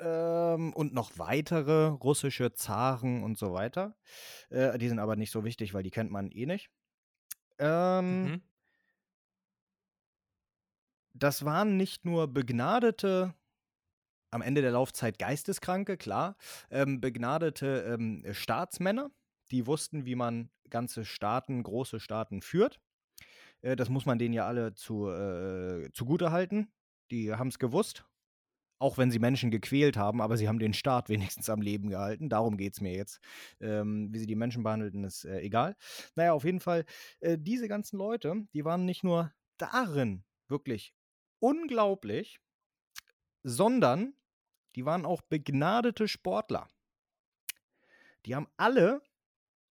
[0.00, 3.96] Ähm, und noch weitere russische Zaren und so weiter.
[4.50, 6.70] Äh, die sind aber nicht so wichtig, weil die kennt man eh nicht.
[7.58, 8.42] Ähm, Mhm.
[11.12, 13.34] Das waren nicht nur begnadete,
[14.30, 16.36] am Ende der Laufzeit Geisteskranke, klar,
[16.70, 19.10] ähm, begnadete ähm, Staatsmänner,
[19.50, 22.80] die wussten, wie man ganze Staaten, große Staaten führt.
[23.62, 26.72] Äh, das muss man denen ja alle zu, äh, zugute halten.
[27.10, 28.06] Die haben es gewusst,
[28.80, 32.28] auch wenn sie Menschen gequält haben, aber sie haben den Staat wenigstens am Leben gehalten.
[32.28, 33.20] Darum geht es mir jetzt.
[33.60, 35.76] Ähm, wie sie die Menschen behandelten, ist äh, egal.
[36.16, 36.84] Naja, auf jeden Fall,
[37.20, 40.94] äh, diese ganzen Leute, die waren nicht nur darin wirklich
[41.38, 42.40] unglaublich,
[43.42, 44.14] sondern
[44.74, 46.68] die waren auch begnadete Sportler.
[48.26, 49.02] Die haben alle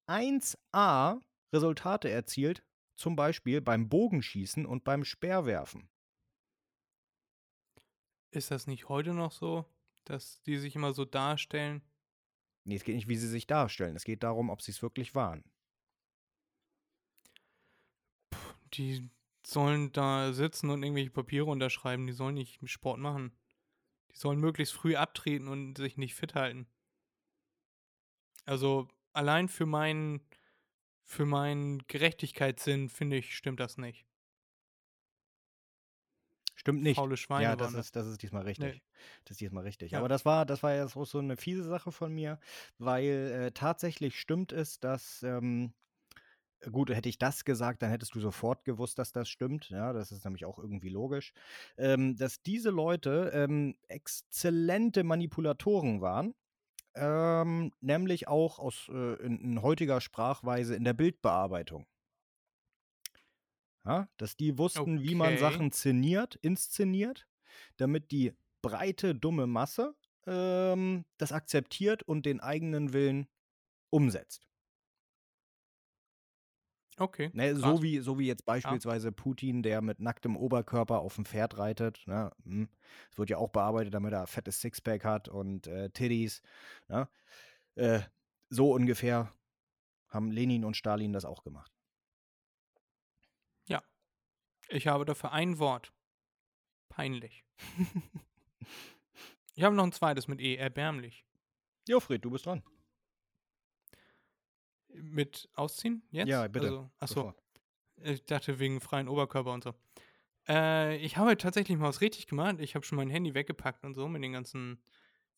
[0.08, 1.22] 1A
[1.54, 2.64] Resultate erzielt,
[2.96, 5.90] zum Beispiel beim Bogenschießen und beim Speerwerfen.
[8.32, 9.66] Ist das nicht heute noch so,
[10.06, 11.82] dass die sich immer so darstellen?
[12.64, 13.96] Nee, es geht nicht, wie sie sich darstellen.
[13.96, 15.44] Es geht darum, ob sie es wirklich waren.
[18.74, 19.10] Die
[19.46, 22.06] sollen da sitzen und irgendwelche Papiere unterschreiben.
[22.06, 23.32] Die sollen nicht Sport machen.
[24.12, 26.68] Die sollen möglichst früh abtreten und sich nicht fit halten.
[28.46, 30.22] Also allein für meinen
[31.04, 34.06] für meinen Gerechtigkeitssinn finde ich stimmt das nicht.
[36.60, 36.98] Stimmt nicht.
[36.98, 38.84] Faule Schweine ja, das ist, das ist diesmal richtig.
[39.24, 39.92] Das ist diesmal richtig.
[39.92, 40.00] Ja.
[40.00, 42.38] Aber das war, das war ja so eine fiese Sache von mir,
[42.78, 45.72] weil äh, tatsächlich stimmt es, dass, ähm,
[46.70, 49.70] gut, hätte ich das gesagt, dann hättest du sofort gewusst, dass das stimmt.
[49.70, 51.32] Ja, das ist nämlich auch irgendwie logisch.
[51.78, 56.36] Ähm, dass diese Leute ähm, exzellente Manipulatoren waren.
[56.94, 61.88] Ähm, nämlich auch aus äh, in, in heutiger Sprachweise in der Bildbearbeitung.
[63.86, 65.38] Ja, dass die wussten, wie man Okay.
[65.38, 67.28] Sachen szeniert, inszeniert,
[67.78, 69.96] damit die breite, dumme Masse
[70.28, 73.28] ähm, das akzeptiert und den eigenen Willen
[73.92, 74.48] umsetzt.
[77.00, 77.32] Okay.
[77.34, 81.58] Ne, so, wie, so wie jetzt beispielsweise Putin, der mit nacktem Oberkörper auf dem Pferd
[81.58, 82.04] reitet.
[82.08, 82.32] Ne?
[82.44, 82.70] hm.
[83.12, 86.42] Es wird ja auch bearbeitet, damit er fettes Sixpack hat und äh, Titties.
[86.90, 87.08] Ne?
[87.76, 88.02] Äh,
[88.50, 89.34] so ungefähr
[90.10, 91.79] haben Lenin und Stalin das auch gemacht.
[94.70, 95.92] Ich habe dafür ein Wort.
[96.90, 97.44] Peinlich.
[99.56, 101.26] Ich habe noch ein zweites mit E, erbärmlich.
[101.86, 102.64] Jo, Fred, du bist dran.
[104.88, 106.02] Mit ausziehen?
[106.12, 106.30] Jetzt?
[106.30, 106.68] Ja, bitte.
[106.68, 107.44] Also, achso, Sofort.
[107.98, 109.74] ich dachte wegen freien Oberkörper und so.
[110.48, 112.56] Äh, ich habe tatsächlich mal was richtig gemacht.
[112.60, 114.82] Ich habe schon mein Handy weggepackt und so mit den ganzen,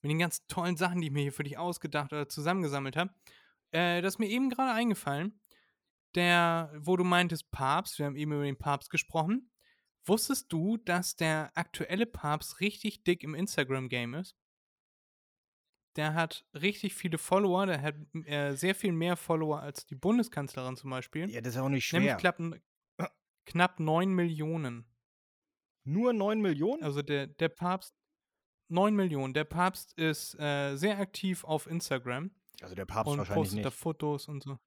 [0.03, 3.11] mit den ganz tollen Sachen, die ich mir hier für dich ausgedacht oder zusammengesammelt habe.
[3.71, 5.40] Äh, das ist mir eben gerade eingefallen.
[6.15, 9.49] Der, wo du meintest Papst, wir haben eben über den Papst gesprochen.
[10.05, 14.35] Wusstest du, dass der aktuelle Papst richtig dick im Instagram-Game ist?
[15.97, 17.95] Der hat richtig viele Follower, der hat
[18.25, 21.29] äh, sehr viel mehr Follower als die Bundeskanzlerin zum Beispiel.
[21.29, 22.17] Ja, das ist auch nicht Nämlich schwer.
[22.17, 22.61] knapp, n-
[23.45, 24.85] knapp 9 Millionen.
[25.83, 26.81] Nur 9 Millionen?
[26.83, 27.93] Also der, der Papst,
[28.69, 29.33] 9 Millionen.
[29.33, 32.31] Der Papst ist äh, sehr aktiv auf Instagram
[32.61, 33.77] Also der Papst und wahrscheinlich postet da nicht.
[33.77, 34.59] Fotos und so.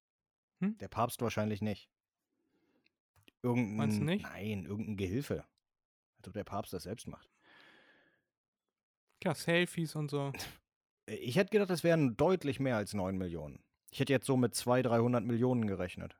[0.81, 1.89] Der Papst wahrscheinlich nicht.
[3.43, 4.23] Irgendein, Meinst du nicht?
[4.23, 5.45] Nein, irgendein Gehilfe.
[6.19, 7.29] Als ob der Papst das selbst macht.
[9.21, 10.33] Klar, Selfies und so.
[11.07, 13.63] Äh, Ich hätte gedacht, es wären deutlich mehr als 9 Millionen.
[13.91, 16.17] Ich hätte jetzt so mit 200, 300 Millionen gerechnet.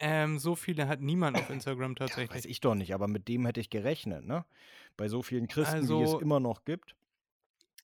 [0.00, 2.46] Ähm, so viele hat niemand auf Instagram Ja, weiß tatsächlich.
[2.46, 4.44] ich doch nicht, aber mit dem hätte ich gerechnet, ne?
[4.96, 6.96] Bei so vielen Christen, wie es Also, immer noch gibt.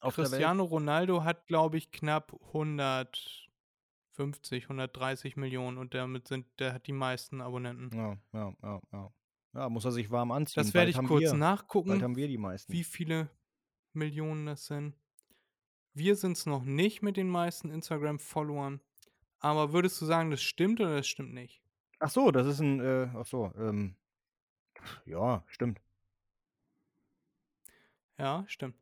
[0.00, 2.32] Cristiano Ronaldo hat, glaube ich, knapp
[4.18, 7.90] 150, 130 Millionen und damit sind, der hat die meisten Abonnenten.
[7.96, 9.12] Ja, ja, ja, ja.
[9.52, 10.62] Ja, muss er sich warm anziehen.
[10.62, 12.72] Das werde Bald ich kurz wir, Bald nachgucken, haben wir die meisten.
[12.72, 13.30] wie viele
[13.92, 14.94] Millionen das sind.
[15.92, 18.80] Wir sind es noch nicht mit den meisten Instagram-Followern.
[19.40, 21.62] Aber würdest du sagen, das stimmt oder das stimmt nicht?
[21.98, 23.96] Ach so, das ist ein, äh, ach so, ähm,
[25.04, 25.80] ja, stimmt.
[28.18, 28.76] Ja, stimmt.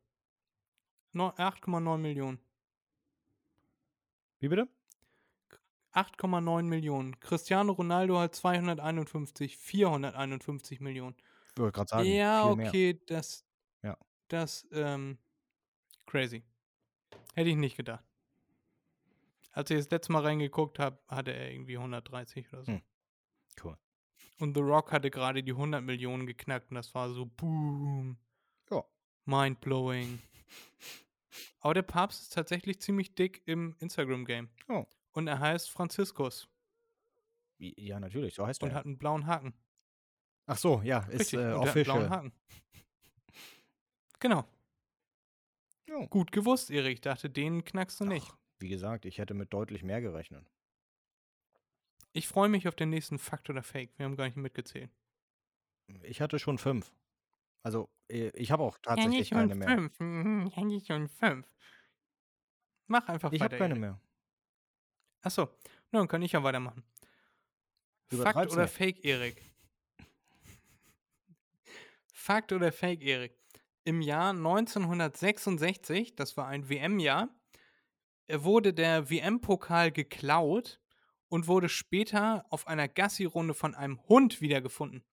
[1.12, 2.38] Neu- 8,9 Millionen.
[4.40, 4.68] Wie bitte?
[5.98, 7.18] 8,9 Millionen.
[7.18, 11.16] Cristiano Ronaldo hat 251, 451 Millionen.
[11.54, 12.68] Ich wollte gerade sagen, ja, viel mehr.
[12.68, 13.44] okay, das.
[13.82, 13.96] Ja.
[14.28, 15.18] Das, ähm,
[16.06, 16.44] crazy.
[17.34, 18.04] Hätte ich nicht gedacht.
[19.52, 22.72] Als ich das letzte Mal reingeguckt habe, hatte er irgendwie 130 oder so.
[22.72, 22.82] Hm.
[23.62, 23.76] Cool.
[24.38, 28.18] Und The Rock hatte gerade die 100 Millionen geknackt und das war so boom.
[28.70, 28.84] Ja.
[29.24, 30.20] Mindblowing.
[31.60, 34.48] Aber der Papst ist tatsächlich ziemlich dick im Instagram-Game.
[34.68, 34.86] Oh.
[35.18, 36.48] Und er heißt Franziskus.
[37.58, 38.76] Ja, natürlich, so heißt und er.
[38.76, 39.52] hat einen blauen Haken.
[40.46, 42.08] Ach so, ja, ist Richtig, äh, und hat einen blauen.
[42.10, 42.32] Haken.
[44.20, 44.44] Genau.
[45.88, 46.06] Ja.
[46.06, 46.92] Gut gewusst, Erik.
[46.94, 48.28] Ich dachte, den knackst du nicht.
[48.30, 50.48] Ach, wie gesagt, ich hätte mit deutlich mehr gerechnet.
[52.12, 53.90] Ich freue mich auf den nächsten Fakt oder Fake.
[53.98, 54.92] Wir haben gar nicht mitgezählt.
[56.04, 56.92] Ich hatte schon fünf.
[57.64, 59.68] Also, äh, ich habe auch tatsächlich keine mehr.
[59.68, 59.98] fünf.
[59.98, 61.44] Mhm, Ja, nicht schon fünf.
[62.86, 63.56] Mach einfach Ich weiter.
[63.56, 63.80] habe keine Erik.
[63.80, 64.00] mehr.
[65.22, 65.48] Achso,
[65.90, 66.82] na, dann kann ich ja weitermachen.
[68.10, 68.74] Fakt oder nicht.
[68.74, 69.42] Fake, Erik?
[72.12, 73.36] Fakt oder Fake, Erik?
[73.84, 77.28] Im Jahr 1966, das war ein WM-Jahr,
[78.26, 80.80] äh, wurde der WM-Pokal geklaut
[81.28, 85.04] und wurde später auf einer Gassi-Runde von einem Hund wiedergefunden.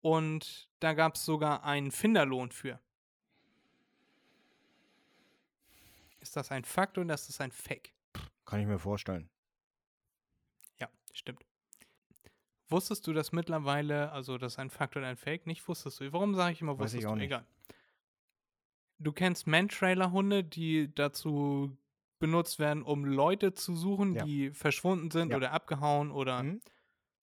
[0.00, 2.80] Und da gab es sogar einen Finderlohn für.
[6.20, 7.92] Ist das ein Fakt oder ist das ein Fake?
[8.48, 9.28] Kann ich mir vorstellen.
[10.80, 11.44] Ja, stimmt.
[12.70, 15.46] Wusstest du das mittlerweile, also das ist ein Fakt oder ein Fake?
[15.46, 16.10] Nicht wusstest du.
[16.14, 17.16] Warum sage ich immer Weiß ich wusstest auch du?
[17.18, 17.26] nicht.
[17.26, 17.46] Egal.
[18.98, 21.76] Du kennst Man-Trailer-Hunde, die dazu
[22.20, 24.24] benutzt werden, um Leute zu suchen, Ja.
[24.24, 25.36] die verschwunden sind Ja.
[25.36, 26.60] oder abgehauen oder Mhm.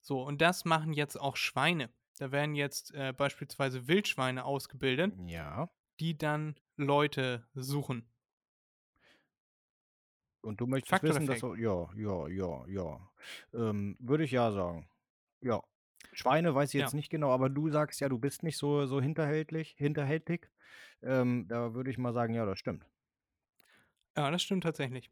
[0.00, 0.22] so.
[0.22, 1.90] Und das machen jetzt auch Schweine.
[2.18, 5.70] Da werden jetzt äh, beispielsweise Wildschweine ausgebildet, Ja.
[5.98, 8.08] die dann Leute suchen.
[10.46, 11.40] Und du möchtest Fakt oder wissen, dass Fake?
[11.40, 13.10] so, ja, ja, ja, ja.
[13.52, 14.88] Ähm, würde ich ja sagen.
[15.40, 15.60] Ja.
[16.12, 16.96] Schweine weiß ich jetzt Ja.
[16.96, 20.48] nicht genau, aber du sagst ja, du bist nicht so, so hinterhältlich, hinterhältig.
[21.02, 22.86] Ähm, da würde ich mal sagen, ja, das stimmt.
[24.16, 25.10] Ja, das stimmt tatsächlich.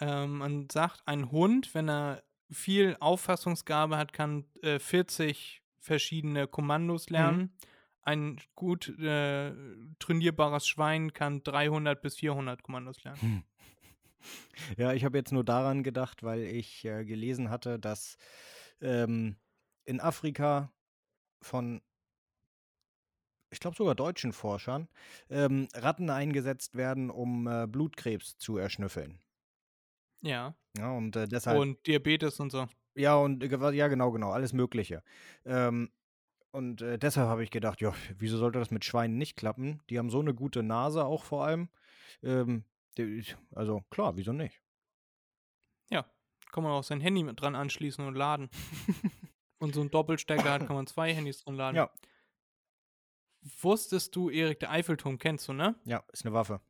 [0.00, 7.10] Ähm, man sagt, ein Hund, wenn er viel Auffassungsgabe hat, kann äh, 40 verschiedene Kommandos
[7.10, 7.56] lernen.
[8.02, 9.52] Ein gut äh,
[9.98, 13.44] trainierbares Schwein kann 300 bis 400 Kommandos lernen.
[14.76, 18.16] Ja, ich habe jetzt nur daran gedacht, weil ich äh, gelesen hatte, dass
[18.80, 19.36] ähm,
[19.84, 20.72] in Afrika
[21.40, 21.80] von,
[23.50, 24.88] ich glaube sogar deutschen Forschern,
[25.30, 29.20] ähm, Ratten eingesetzt werden, um äh, Blutkrebs zu erschnüffeln.
[30.20, 30.54] Ja.
[30.76, 31.58] Ja, und äh, deshalb.
[31.58, 32.66] Und Diabetes und so.
[32.94, 35.02] Ja, und äh, ja, genau, genau, alles Mögliche.
[35.44, 35.90] Ähm,
[36.50, 39.80] und äh, deshalb habe ich gedacht, ja, wieso sollte das mit Schweinen nicht klappen?
[39.90, 41.68] Die haben so eine gute Nase auch vor allem.
[42.22, 42.64] Ähm,
[43.54, 44.60] also klar, wieso nicht?
[45.90, 46.04] Ja.
[46.52, 48.48] Kann man auch sein Handy mit dran anschließen und laden.
[49.58, 51.76] und so ein Doppelstecker hat, kann man zwei Handys dran laden.
[51.76, 51.90] Ja.
[53.60, 55.76] Wusstest du, Erik, der Eiffelturm kennst du, ne?
[55.84, 56.60] Ja, ist eine Waffe.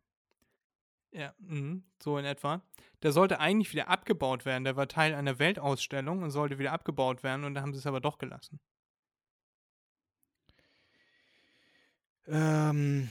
[1.11, 2.63] Ja, mhm, so in etwa.
[3.03, 4.65] Der sollte eigentlich wieder abgebaut werden.
[4.65, 7.87] Der war Teil einer Weltausstellung und sollte wieder abgebaut werden und da haben sie es
[7.87, 8.61] aber doch gelassen.
[12.27, 13.09] Ähm,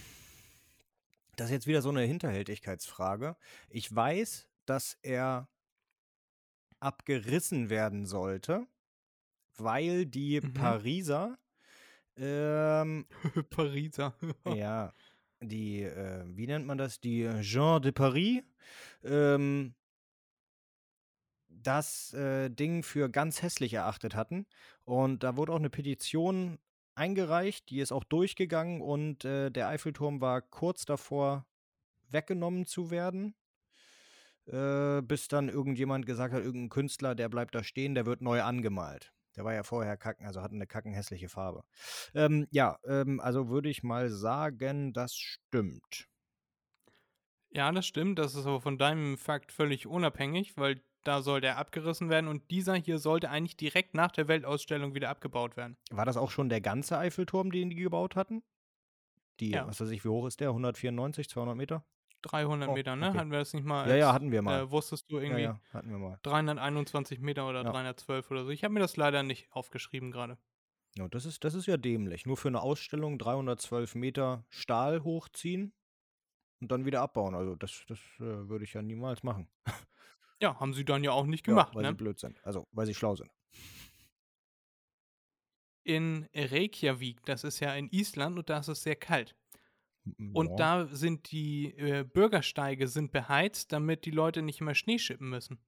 [1.38, 3.38] das ist jetzt wieder so eine Hinterhältigkeitsfrage.
[3.70, 5.48] Ich weiß, dass er
[6.80, 8.68] abgerissen werden sollte,
[9.56, 10.54] weil die Mhm.
[10.54, 11.38] Pariser
[12.18, 13.06] ähm,
[13.50, 14.16] Pariser.
[14.58, 14.94] Ja,
[15.42, 17.00] die, äh, wie nennt man das?
[17.00, 18.42] Die Jean de Paris,
[19.04, 19.76] ähm,
[21.50, 24.48] das äh, Ding für ganz hässlich erachtet hatten.
[24.84, 26.58] Und da wurde auch eine Petition
[26.98, 31.46] eingereicht, die ist auch durchgegangen und äh, der Eiffelturm war kurz davor
[32.10, 33.36] weggenommen zu werden.
[34.46, 38.42] Äh, bis dann irgendjemand gesagt hat, irgendein Künstler, der bleibt da stehen, der wird neu
[38.42, 39.14] angemalt.
[39.36, 41.64] Der war ja vorher kacken, also hatte eine kackenhässliche Farbe.
[42.16, 46.08] Ähm, ja, ähm, also würde ich mal sagen, das stimmt.
[47.50, 48.20] Ja, das stimmt.
[48.20, 52.50] Das ist aber von deinem Fakt völlig unabhängig, weil da soll der abgerissen werden und
[52.52, 55.78] dieser hier sollte eigentlich direkt nach der Weltausstellung wieder abgebaut werden.
[55.90, 58.44] War das auch schon der ganze Eiffelturm, den die gebaut hatten?
[59.40, 59.68] Die, Ja.
[59.68, 60.50] was weiß ich, wie hoch ist der?
[60.50, 61.86] 194, 200 Meter?
[62.24, 63.10] 300 Oh, Meter, ne?
[63.10, 63.18] okay.
[63.20, 63.88] Hatten wir das nicht mal?
[63.88, 64.62] Ja, ja, als, hatten wir mal.
[64.62, 66.20] Äh, wusstest du ja, irgendwie ja, hatten wir mal.
[66.24, 67.70] 321 Meter oder Ja.
[67.72, 68.50] 312 oder so?
[68.50, 70.38] Ich habe mir das leider nicht aufgeschrieben gerade.
[70.98, 72.26] Ja, das ist, das ist ja dämlich.
[72.26, 75.74] Nur für eine Ausstellung 312 Meter Stahl hochziehen
[76.60, 77.36] und dann wieder abbauen.
[77.36, 79.48] Also das, das äh, würde ich ja niemals machen.
[80.42, 81.98] Ja, haben sie dann ja auch nicht Ja, gemacht, weil sie ne?
[81.98, 82.40] blöd sind.
[82.44, 83.32] Also, weil sie schlau sind.
[85.84, 89.36] In Reykjavik, das ist ja in Island und da ist es sehr kalt.
[90.06, 90.56] M- Und ja.
[90.58, 95.60] da sind die äh, Bürgersteige sind beheizt, damit die Leute nicht immer Schnee schippen müssen.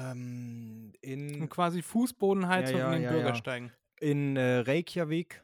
[0.00, 0.92] Ähm,
[1.40, 3.16] Und in, quasi Fußbodenheizung Ja, ja, in den ja, ja.
[3.22, 3.72] Bürgersteigen.
[4.00, 5.42] in äh, Reykjavik,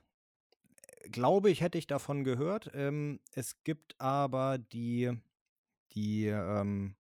[1.03, 2.71] äh, glaube ich, hätte ich davon gehört.
[2.75, 5.13] Ähm, es gibt aber die,
[5.95, 6.97] die ähm,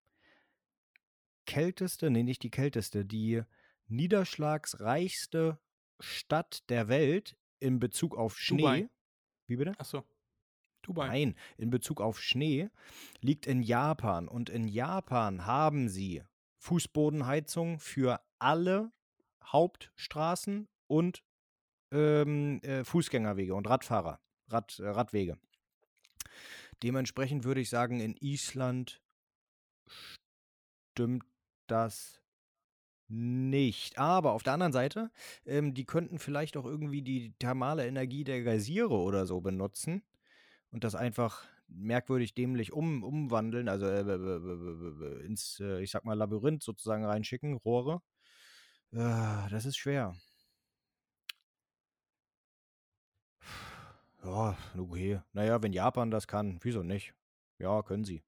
[1.46, 3.42] kälteste, nee, nicht die kälteste, die
[3.86, 5.58] niederschlagsreichste
[6.00, 8.58] Stadt der Welt in Bezug auf Schnee.
[8.58, 8.88] Dubai.
[9.46, 9.78] Wie bitte?
[9.78, 10.04] Achso.
[10.82, 11.06] Dubai.
[11.08, 12.68] Nein, in Bezug auf Schnee
[13.20, 14.28] liegt in Japan.
[14.28, 16.22] Und in Japan haben sie
[16.58, 18.92] Fußbodenheizung für alle
[19.44, 21.22] Hauptstraßen und
[21.90, 25.38] ähm, äh, Fußgängerwege und Radfahrer, Rad, äh, Radwege.
[26.84, 29.02] Dementsprechend würde ich sagen, in Island
[30.92, 31.24] stimmt
[31.66, 32.20] das
[33.08, 33.98] nicht.
[33.98, 35.10] Aber auf der anderen Seite,
[35.46, 40.02] ähm, die könnten vielleicht auch irgendwie die thermale Energie der Geysire oder so benutzen
[40.70, 46.62] und das einfach merkwürdig dämlich um, umwandeln, also äh, ins, äh, ich sag mal, Labyrinth
[46.62, 48.02] sozusagen reinschicken, Rohre.
[48.92, 50.14] Äh, das ist schwer.
[54.24, 55.20] Ja, okay.
[55.32, 57.14] Naja, wenn Japan das kann, wieso nicht?
[57.58, 58.22] Ja, können sie.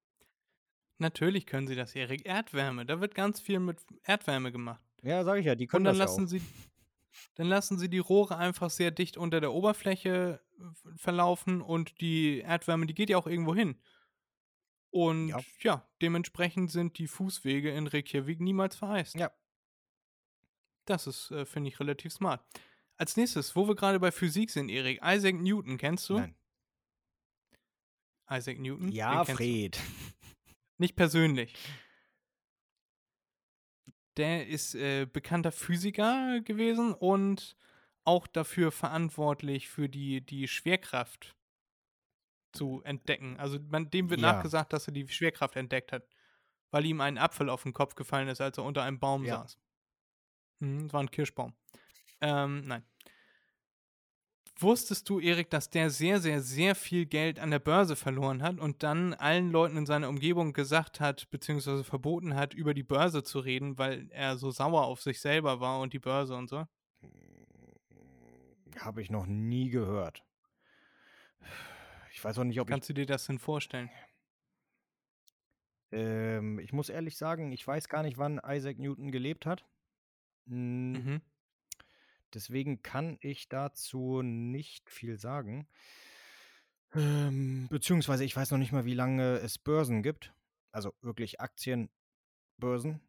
[0.98, 2.24] Natürlich können sie das, Erik.
[2.26, 4.80] Erdwärme, da wird ganz viel mit Erdwärme gemacht.
[5.02, 6.28] Ja, sage ich ja, die können Und dann das ja lassen auch.
[6.28, 6.42] sie
[7.34, 10.62] dann lassen sie die Rohre einfach sehr dicht unter der Oberfläche äh,
[10.96, 13.80] verlaufen und die Erdwärme, die geht ja auch irgendwo hin.
[14.90, 15.40] Und Ja.
[15.60, 19.14] ja, dementsprechend sind die Fußwege in Reykjavik niemals vereist.
[19.14, 19.30] Ja.
[20.84, 22.44] Das ist, äh, finde ich, relativ smart.
[22.98, 26.18] Als nächstes, wo wir gerade bei Physik sind, Erik, Isaac Newton, kennst du?
[26.18, 26.34] Nein.
[28.30, 28.90] Isaac Newton?
[28.90, 29.24] Ja.
[29.24, 29.78] Fred.
[30.78, 31.54] Nicht persönlich.
[34.16, 37.54] Der ist äh, bekannter Physiker gewesen und
[38.04, 41.36] auch dafür verantwortlich für die, die Schwerkraft
[42.54, 43.36] zu entdecken.
[43.38, 44.32] Also man, dem wird Ja.
[44.32, 46.08] nachgesagt, dass er die Schwerkraft entdeckt hat,
[46.70, 49.40] weil ihm ein Apfel auf den Kopf gefallen ist, als er unter einem Baum Ja.
[49.40, 49.58] saß.
[50.62, 51.52] Hm, das war ein Kirschbaum.
[52.20, 52.84] Ähm, nein.
[54.58, 58.58] Wusstest du, Erik, dass der sehr, sehr, sehr viel Geld an der Börse verloren hat
[58.58, 63.22] und dann allen Leuten in seiner Umgebung gesagt hat, beziehungsweise verboten hat, über die Börse
[63.22, 66.64] zu reden, weil er so sauer auf sich selber war und die Börse und so?
[68.78, 70.24] Habe ich noch nie gehört.
[72.12, 73.90] Ich weiß auch nicht, ob Kannst du dir das denn vorstellen?
[75.90, 75.98] ich.
[75.98, 79.66] Ähm, ich muss ehrlich sagen, ich weiß gar nicht, wann Isaac Newton gelebt hat.
[80.46, 81.20] Mm, Mhm.
[82.34, 85.68] Deswegen kann ich dazu nicht viel sagen.
[86.94, 90.32] Ähm, beziehungsweise ich weiß noch nicht mal, wie lange es Börsen gibt.
[90.72, 93.00] Also wirklich Aktienbörsen.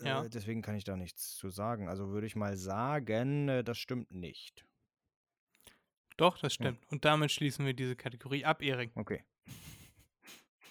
[0.00, 0.24] Ja.
[0.24, 1.88] Äh, deswegen kann ich da nichts zu sagen.
[1.88, 4.66] Also würde ich mal sagen, äh, das stimmt nicht.
[6.16, 6.80] Doch, das stimmt.
[6.90, 8.90] Und damit schließen wir diese Kategorie ab, Erik.
[8.94, 9.22] Okay.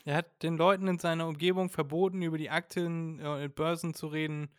[0.03, 4.49] Er hat den Leuten in seiner Umgebung verboten, über die Aktien äh, Börsen zu reden,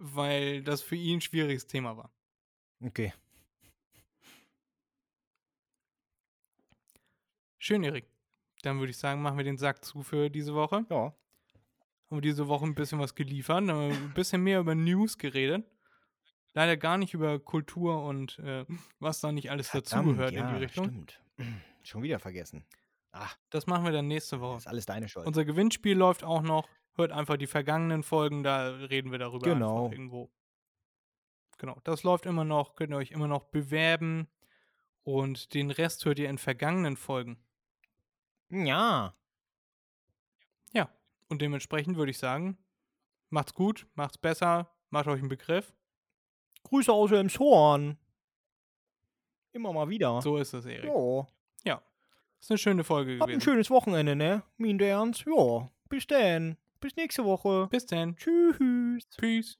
[0.00, 2.10] weil das für ihn ein schwieriges Thema war.
[2.82, 3.12] Okay.
[7.58, 8.06] Schön, Erik.
[8.62, 10.86] Dann würde ich sagen, machen wir den Sack zu für diese Woche.
[10.90, 10.96] Ja.
[10.96, 15.18] Haben wir diese Woche ein bisschen was geliefert, haben wir ein bisschen mehr über News
[15.18, 15.64] geredet.
[16.54, 18.64] Leider gar nicht über Kultur und äh,
[18.98, 20.84] was da nicht alles dazugehört Verdammt, in die ja, Richtung.
[20.86, 21.22] Stimmt.
[21.84, 22.64] Schon wieder vergessen.
[23.12, 24.56] Ach, Das machen wir dann nächste Woche.
[24.58, 25.26] ist alles deine Schuld.
[25.26, 26.68] Unser Gewinnspiel läuft auch noch.
[26.96, 29.84] Hört einfach die vergangenen Folgen, da reden wir darüber Genau.
[29.84, 30.30] einfach irgendwo.
[31.58, 34.28] Genau, das läuft immer noch, könnt ihr euch immer noch bewerben.
[35.02, 37.38] Und den Rest hört ihr in vergangenen Folgen.
[38.50, 39.14] ja.
[40.72, 40.88] Ja,
[41.28, 42.56] und dementsprechend würde ich sagen,
[43.28, 45.74] macht's gut, macht's besser, macht euch einen Begriff.
[46.64, 47.98] Grüße aus Elmshorn.
[49.52, 50.20] Immer mal wieder.
[50.22, 50.84] So ist es, Erik.
[50.84, 51.26] Ja.
[51.64, 51.82] Ja,
[52.40, 53.40] ist eine schöne Folge Habt ein gewesen.
[53.40, 54.42] schönes Wochenende, ne?
[54.58, 55.24] Mein Ernst.
[55.26, 55.68] Ja.
[55.88, 56.56] Bis dann.
[56.80, 57.68] Bis nächste Woche.
[57.70, 58.16] Bis dann.
[58.16, 58.56] Tschüss.
[59.16, 59.58] Peace.